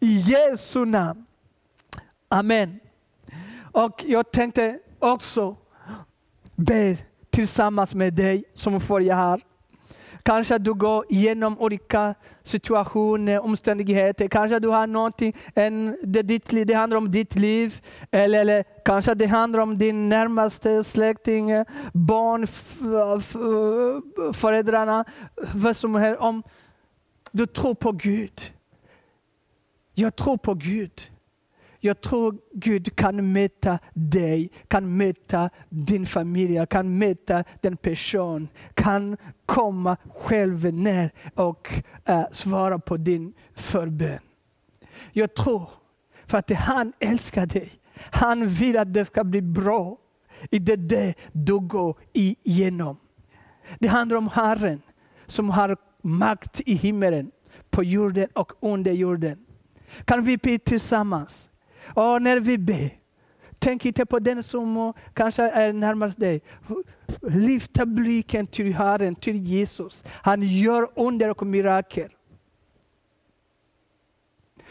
I 0.00 0.16
Jesu 0.16 0.84
namn. 0.84 1.26
Amen. 2.32 2.80
Och 3.72 4.04
jag 4.06 4.30
tänkte 4.30 4.78
också 4.98 5.56
be 6.56 6.96
tillsammans 7.30 7.94
med 7.94 8.14
dig 8.14 8.44
som 8.54 8.80
följer 8.80 9.14
här. 9.14 9.40
Kanske 10.22 10.58
du 10.58 10.74
går 10.74 11.04
igenom 11.08 11.60
olika 11.60 12.14
situationer, 12.42 13.44
omständigheter. 13.44 14.28
Kanske 14.28 14.58
du 14.58 14.68
har 14.68 14.86
någonting, 14.86 15.36
en, 15.54 15.98
det, 16.02 16.22
ditt, 16.22 16.66
det 16.66 16.74
handlar 16.74 16.98
om 16.98 17.10
ditt 17.10 17.34
liv. 17.34 17.80
Eller, 18.10 18.40
eller 18.40 18.64
kanske 18.84 19.14
det 19.14 19.26
handlar 19.26 19.60
om 19.60 19.78
din 19.78 20.08
närmaste 20.08 20.84
släkting, 20.84 21.50
barn, 21.92 22.46
föräldrarna. 24.32 25.04
Vad 25.54 25.76
som 25.76 25.94
helst. 25.94 26.20
Om 26.20 26.42
du 27.30 27.46
tror 27.46 27.74
på 27.74 27.92
Gud. 27.92 28.52
Jag 29.94 30.16
tror 30.16 30.36
på 30.36 30.54
Gud. 30.54 31.11
Jag 31.84 32.00
tror 32.00 32.38
Gud 32.52 32.96
kan 32.96 33.32
möta 33.32 33.78
dig, 33.94 34.50
kan 34.68 34.96
möta 34.96 35.50
din 35.68 36.06
familj, 36.06 36.66
kan 36.66 36.98
möta 36.98 37.44
den 37.60 37.76
person, 37.76 38.48
kan 38.74 39.16
komma 39.46 39.96
själv 40.14 40.74
ner 40.74 41.12
och 41.34 41.72
äh, 42.04 42.24
svara 42.32 42.78
på 42.78 42.96
din 42.96 43.32
förbön. 43.54 44.18
Jag 45.12 45.34
tror, 45.34 45.70
för 46.26 46.38
att 46.38 46.50
han 46.50 46.92
älskar 46.98 47.46
dig. 47.46 47.72
Han 47.94 48.48
vill 48.48 48.78
att 48.78 48.94
det 48.94 49.04
ska 49.04 49.24
bli 49.24 49.42
bra 49.42 49.98
i 50.50 50.58
det 50.58 50.76
det 50.76 51.14
du 51.32 51.58
går 51.58 51.96
igenom. 52.12 52.96
Det 53.78 53.88
handlar 53.88 54.16
om 54.16 54.28
Herren 54.28 54.82
som 55.26 55.50
har 55.50 55.76
makt 56.02 56.60
i 56.60 56.74
himmelen, 56.74 57.30
på 57.70 57.84
jorden 57.84 58.28
och 58.32 58.52
under 58.60 58.92
jorden. 58.92 59.44
Kan 60.04 60.24
vi 60.24 60.36
be 60.36 60.58
tillsammans? 60.58 61.48
Och 61.94 62.22
när 62.22 62.40
vi 62.40 62.58
ber, 62.58 62.98
tänk 63.58 63.86
inte 63.86 64.06
på 64.06 64.18
den 64.18 64.42
som 64.42 64.92
kanske 65.14 65.42
är 65.42 65.72
närmast 65.72 66.18
dig. 66.18 66.42
Lyfta 67.22 67.86
blicken 67.86 68.46
till 68.46 68.74
Herren, 68.74 69.14
till 69.14 69.36
Jesus. 69.36 70.04
Han 70.08 70.42
gör 70.42 70.90
under 70.96 71.30
och 71.30 71.46
mirakel. 71.46 72.10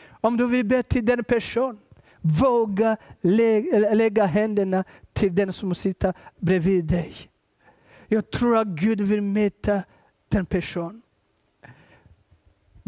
Om 0.07 0.37
du 0.37 0.47
vill 0.47 0.65
be 0.65 0.83
till 0.83 1.05
den 1.05 1.23
personen, 1.23 1.79
våga 2.21 2.97
lägga 3.21 4.25
händerna 4.25 4.83
till 5.13 5.35
den 5.35 5.53
som 5.53 5.75
sitter 5.75 6.13
bredvid 6.39 6.85
dig. 6.85 7.13
Jag 8.07 8.31
tror 8.31 8.57
att 8.57 8.67
Gud 8.67 9.01
vill 9.01 9.21
möta 9.21 9.83
den 10.29 10.45
personen. 10.45 11.01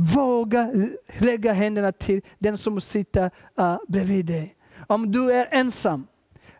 Våga 0.03 0.71
lägga 1.19 1.53
händerna 1.53 1.91
till 1.91 2.21
den 2.39 2.57
som 2.57 2.81
sitter 2.81 3.31
uh, 3.59 3.77
bredvid 3.87 4.25
dig. 4.25 4.55
Om 4.87 5.11
du 5.11 5.31
är 5.31 5.47
ensam, 5.51 6.07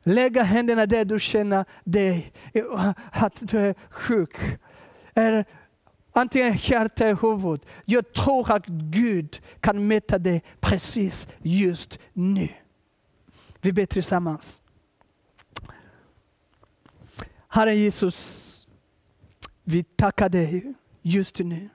lägga 0.04 0.44
händerna 0.44 0.86
där 0.86 1.06
du 1.06 1.20
känner 1.20 1.66
dig, 1.84 2.34
eh, 2.54 2.94
att 3.12 3.34
du 3.40 3.60
är 3.60 3.76
sjuk. 3.90 4.38
Är 5.14 5.46
antingen 6.12 6.58
hjärta 6.58 7.06
eller 7.06 7.16
huvud. 7.22 7.62
Jag 7.86 8.14
tror 8.14 8.52
att 8.52 8.66
Gud 8.68 9.40
kan 9.60 9.88
möta 9.88 10.18
dig 10.18 10.44
precis 10.60 11.28
just 11.42 12.00
nu. 12.14 12.50
Vi 13.62 13.72
ber 13.72 13.86
tillsammans. 13.86 14.62
Herre 17.48 17.76
Jesus, 17.76 18.68
vi 19.64 19.84
tackar 19.84 20.30
dig 20.30 20.74
just 21.02 21.40
nu. 21.40 21.70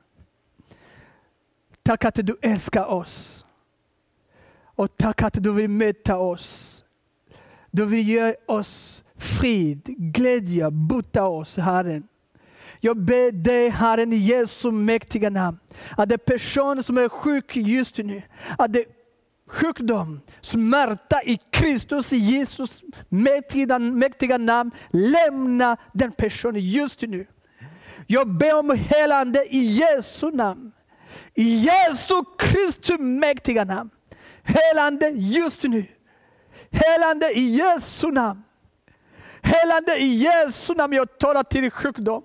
Tack 1.89 2.05
att 2.05 2.15
du 2.15 2.37
älskar 2.43 2.85
oss. 2.85 3.47
Och 4.63 4.97
tack 4.97 5.23
att 5.23 5.43
du 5.43 5.53
vill 5.53 5.71
möta 5.71 6.17
oss. 6.17 6.85
Du 7.71 7.85
vill 7.85 8.09
ge 8.09 8.35
oss 8.47 9.05
frid, 9.17 9.83
glädje, 9.87 10.71
bota 10.71 11.25
oss, 11.25 11.57
Herren. 11.57 12.09
Jag 12.81 12.97
ber 12.97 13.33
dig, 13.33 13.69
Herren, 13.69 14.13
i 14.13 14.17
Jesu 14.17 14.71
mäktiga 14.71 15.31
namn, 15.31 15.59
att 15.97 16.09
den 16.09 16.19
person 16.19 16.83
som 16.83 16.99
är 16.99 17.09
sjuk 17.09 17.57
just 17.57 17.99
nu, 17.99 18.23
att 18.59 18.73
det 18.73 18.85
sjukdom, 19.47 20.21
smärta 20.41 21.23
i 21.23 21.41
Kristus, 21.51 22.13
i 22.13 22.17
Jesus 22.17 22.83
mäktiga, 23.09 23.79
mäktiga 23.79 24.39
namn, 24.39 24.71
lämna 24.91 25.77
den 25.93 26.13
personen 26.13 26.61
just 26.61 27.03
nu. 27.03 27.27
Jag 28.07 28.29
ber 28.29 28.59
om 28.59 28.71
helande 28.71 29.47
i 29.55 29.59
Jesu 29.59 30.31
namn. 30.31 30.73
I 31.35 31.43
Jesu 31.43 32.25
Kristi 32.39 32.99
mäktiga 32.99 33.65
namn. 33.65 33.91
Helande 34.43 35.09
just 35.09 35.63
nu. 35.63 35.85
Helande 36.71 37.33
i 37.33 37.57
Jesu 37.57 38.11
namn. 38.11 38.43
Helande 39.43 39.97
i 39.99 40.17
Jesu 40.17 40.75
namn. 40.75 40.93
Jag 40.93 41.19
talar 41.19 41.43
till 41.43 41.71
sjukdom. 41.71 42.23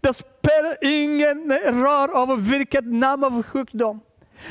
Det 0.00 0.14
spelar 0.14 0.76
ingen 0.80 1.52
roll 1.52 2.10
av 2.10 2.48
vilket 2.50 2.86
namn 2.86 3.24
av 3.24 3.42
sjukdom. 3.42 4.00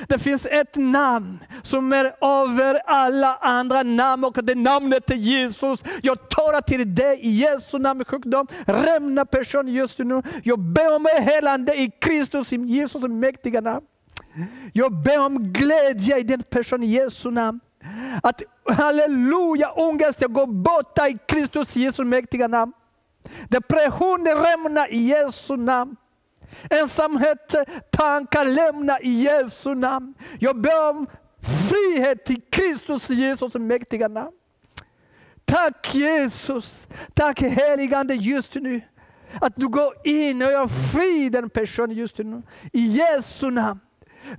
Det 0.07 0.19
finns 0.19 0.45
ett 0.45 0.75
namn 0.75 1.39
som 1.61 1.93
är 1.93 2.05
över 2.21 2.81
alla 2.85 3.35
andra 3.35 3.83
namn 3.83 4.23
och 4.23 4.43
det 4.43 4.55
namnet 4.55 5.11
är 5.11 5.15
Jesus. 5.15 5.83
Jag 6.01 6.29
talar 6.29 6.61
till 6.61 6.95
dig 6.95 7.19
i 7.21 7.29
Jesu 7.29 7.79
namn 7.79 8.05
sjukdom. 8.05 8.47
Rämna 8.65 9.25
person 9.25 9.67
just 9.67 9.99
nu. 9.99 10.21
Jag 10.43 10.59
ber 10.59 10.95
om 10.95 11.07
helande 11.19 11.81
i 11.81 11.91
Kristus, 11.99 12.53
i 12.53 12.55
Jesus 12.55 13.03
mäktiga 13.03 13.61
namn. 13.61 13.85
Jag 14.73 15.03
ber 15.03 15.19
om 15.19 15.53
glädje 15.53 16.19
i 16.19 16.23
den 16.23 16.43
personen 16.43 16.83
i 16.83 16.87
Jesu 16.87 17.31
namn. 17.31 17.59
Att 18.23 18.41
halleluja, 18.69 19.71
ångest 19.71 20.13
ska 20.13 20.27
gå 20.27 20.45
borta 20.45 21.07
i 21.07 21.17
Kristus 21.27 21.75
Jesu 21.75 22.03
mäktiga 22.03 22.47
namn. 22.47 22.73
Depressionen 23.49 24.37
rämnar 24.37 24.93
i 24.93 24.97
Jesu 24.97 25.57
namn. 25.57 25.95
Ensamhet, 26.69 27.55
tankar 27.91 28.45
lämna 28.45 28.99
i 28.99 29.09
Jesu 29.09 29.75
namn. 29.75 30.13
Jag 30.39 30.61
ber 30.61 30.89
om 30.89 31.07
frihet 31.69 32.29
i 32.29 32.41
Kristus 32.49 33.09
Jesus 33.09 33.55
mäktiga 33.55 34.07
namn. 34.07 34.31
Tack 35.45 35.95
Jesus, 35.95 36.87
tack 37.13 37.41
heligande 37.41 38.13
just 38.13 38.55
nu. 38.55 38.81
Att 39.41 39.55
du 39.55 39.67
går 39.67 39.93
in 40.03 40.41
och 40.41 40.51
gör 40.51 40.67
fri 40.67 41.29
den 41.29 41.49
personen 41.49 41.95
just 41.95 42.17
nu. 42.17 42.41
I 42.73 42.87
Jesu 42.87 43.51
namn. 43.51 43.79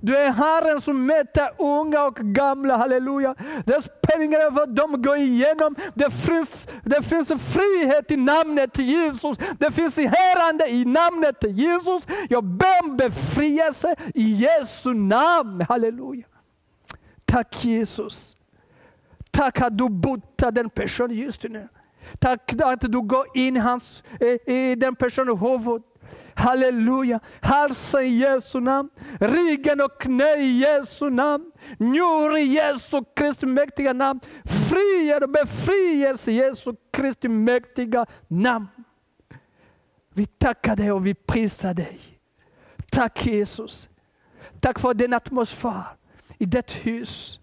Du 0.01 0.17
är 0.17 0.31
Herren 0.31 0.81
som 0.81 1.05
möter 1.05 1.49
unga 1.57 2.03
och 2.03 2.15
gamla, 2.15 2.77
halleluja. 2.77 3.35
Det 3.65 3.81
spelar 3.81 4.23
ingen 4.23 4.41
roll 4.41 4.53
vad 4.53 4.69
de 4.69 5.01
går 5.01 5.17
igenom. 5.17 5.75
Det 5.93 6.11
finns, 6.11 6.67
det 6.83 7.03
finns 7.03 7.27
frihet 7.27 8.11
i 8.11 8.17
namnet 8.17 8.79
Jesus. 8.79 9.37
Det 9.57 9.71
finns 9.71 9.97
helande 9.97 10.67
i 10.69 10.85
namnet 10.85 11.43
Jesus. 11.43 12.07
Jag 12.29 12.43
ber 12.43 12.83
om 12.83 12.97
befrielse 12.97 13.95
i 14.15 14.23
Jesu 14.23 14.93
namn, 14.93 15.65
halleluja. 15.69 16.25
Tack 17.25 17.65
Jesus. 17.65 18.37
Tack 19.31 19.61
att 19.61 19.77
du 19.77 19.89
botar 19.89 20.51
den 20.51 20.69
personen 20.69 21.17
just 21.17 21.43
nu. 21.43 21.67
Tack 22.19 22.53
att 22.61 22.81
du 22.81 23.01
går 23.01 23.25
in 23.33 23.57
hans, 23.57 24.03
eh, 24.19 24.53
i 24.53 24.75
den 24.75 24.95
personens 24.95 25.41
huvud. 25.41 25.81
Halleluja. 26.35 27.19
Halsen 27.41 28.03
i 28.03 28.07
Jesu 28.07 28.59
namn. 28.59 28.89
Ryggen 29.19 29.81
och 29.81 30.01
knä 30.01 30.37
i 30.37 30.59
Jesu 30.59 31.09
namn. 31.09 31.51
Njur 31.77 32.37
i 32.37 32.43
Jesu 32.43 33.03
Kristi 33.15 33.45
mäktiga 33.45 33.93
namn. 33.93 34.19
Frihet 34.69 35.23
och 35.23 35.29
befrielse 35.29 36.31
i 36.31 36.35
Jesu 36.35 36.73
Kristi 36.91 37.27
mäktiga 37.27 38.05
namn. 38.27 38.67
Vi 40.13 40.25
tackar 40.25 40.75
dig 40.75 40.91
och 40.91 41.07
vi 41.07 41.13
prisar 41.13 41.73
dig. 41.73 41.99
Tack 42.91 43.25
Jesus. 43.25 43.89
Tack 44.59 44.79
för 44.79 44.93
den 44.93 45.13
atmosfär 45.13 45.83
i 46.37 46.45
det 46.45 46.71
hus. 46.71 47.39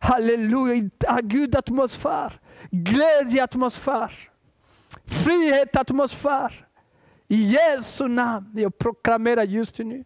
Halleluja, 0.00 0.90
ah, 1.06 1.20
Gud 1.22 1.56
atmosfär. 1.56 2.32
Glädje-atmosfär. 2.70 4.12
Frihet 5.04 5.76
atmosfär. 5.76 6.67
I 7.28 7.36
Jesu 7.36 8.08
namn, 8.08 8.52
jag 8.54 8.78
proklamerar 8.78 9.44
just 9.44 9.78
nu. 9.78 10.04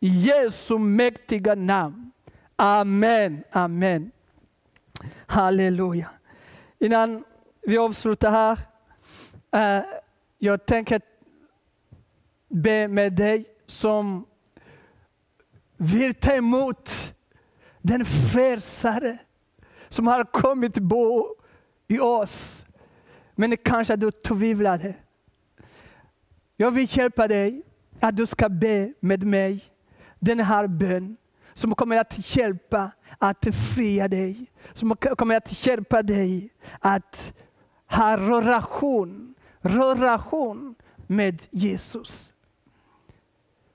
I 0.00 0.08
Jesu 0.08 0.78
mäktiga 0.78 1.54
namn. 1.54 2.12
Amen, 2.56 3.44
amen. 3.50 4.10
Halleluja. 5.26 6.10
Innan 6.78 7.24
vi 7.62 7.78
avslutar 7.78 8.30
här, 8.30 8.58
eh, 9.50 9.84
jag 10.38 10.66
tänker 10.66 11.00
be 12.48 12.88
med 12.88 13.12
dig 13.12 13.46
som 13.66 14.26
vill 15.76 16.14
ta 16.14 16.32
emot 16.32 17.14
den 17.78 18.04
frälsare 18.04 19.18
som 19.88 20.06
har 20.06 20.24
kommit 20.24 20.78
bo 20.78 21.34
i 21.88 21.98
oss. 21.98 22.66
Men 23.34 23.56
kanske 23.56 23.96
du 23.96 24.10
tvivlade. 24.10 24.94
Jag 26.56 26.70
vill 26.70 26.86
hjälpa 26.90 27.28
dig 27.28 27.62
att 28.00 28.16
du 28.16 28.26
ska 28.26 28.48
be 28.48 28.92
med 29.00 29.22
mig 29.22 29.64
den 30.18 30.40
här 30.40 30.66
bön 30.66 31.16
som 31.54 31.74
kommer 31.74 31.96
att 31.96 32.36
hjälpa 32.36 32.90
att 33.18 33.46
fria 33.74 34.08
dig. 34.08 34.46
Som 34.72 34.96
kommer 34.96 35.36
att 35.36 35.66
hjälpa 35.66 36.02
dig 36.02 36.50
att 36.80 37.34
ha 37.86 38.16
relation, 38.16 39.34
relation 39.60 40.74
med 41.06 41.42
Jesus. 41.50 42.34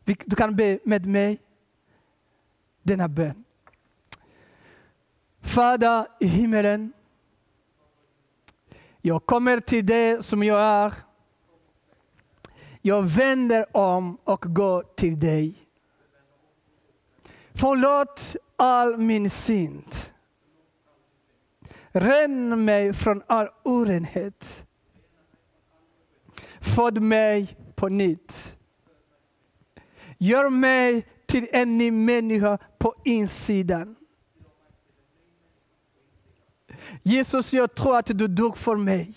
Du 0.06 0.36
kan 0.36 0.56
be 0.56 0.80
med 0.84 1.06
mig 1.06 1.42
denna 2.82 3.08
bön. 3.08 3.44
Fader 5.42 6.08
i 6.20 6.26
himmelen. 6.28 6.94
Jag 9.02 9.26
kommer 9.26 9.60
till 9.60 9.86
dig 9.86 10.24
som 10.24 10.44
jag 10.44 10.62
är. 10.62 10.94
Jag 12.82 13.04
vänder 13.04 13.78
om 13.78 14.18
och 14.24 14.46
går 14.48 14.84
till 14.96 15.20
dig. 15.20 15.56
Förlåt 17.54 18.36
all 18.56 18.98
min 18.98 19.30
synd. 19.30 19.96
Ren 21.92 22.66
mig 22.66 22.94
från 22.94 23.24
all 23.28 23.50
orenhet. 23.64 24.66
Föd 26.60 27.02
mig 27.02 27.58
på 27.76 27.90
nytt. 27.90 28.58
Gör 30.18 30.50
mig 30.50 31.08
till 31.26 31.48
en 31.52 31.78
ny 31.78 31.92
människa 31.92 32.58
på 32.78 32.96
insidan. 33.06 33.96
Jesus, 37.04 37.54
jag 37.54 37.76
tror 37.76 37.98
att 37.98 38.06
du 38.06 38.28
dog 38.28 38.58
för 38.58 38.76
mig. 38.76 39.16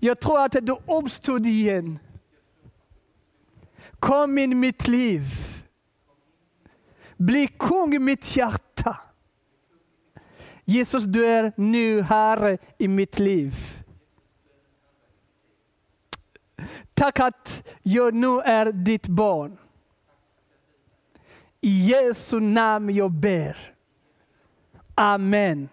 Jag 0.00 0.20
tror 0.20 0.44
att 0.44 0.52
du 0.52 0.76
uppstod 0.86 1.46
igen. 1.46 1.98
Kom 3.98 4.38
in 4.38 4.52
i 4.52 4.54
mitt 4.54 4.88
liv. 4.88 5.22
Bli 7.16 7.46
kung 7.46 7.94
i 7.94 7.98
mitt 7.98 8.36
hjärta. 8.36 9.00
Jesus, 10.64 11.04
du 11.04 11.26
är 11.26 11.52
nu 11.56 12.02
Herre 12.02 12.58
i 12.78 12.88
mitt 12.88 13.18
liv. 13.18 13.54
Tack 16.94 17.20
att 17.20 17.68
jag 17.82 18.14
nu 18.14 18.40
är 18.40 18.72
ditt 18.72 19.06
barn. 19.06 19.58
I 21.60 21.86
Jesu 21.86 22.40
namn 22.40 22.94
jag 22.94 23.10
ber. 23.10 23.74
Amen. 24.94 25.68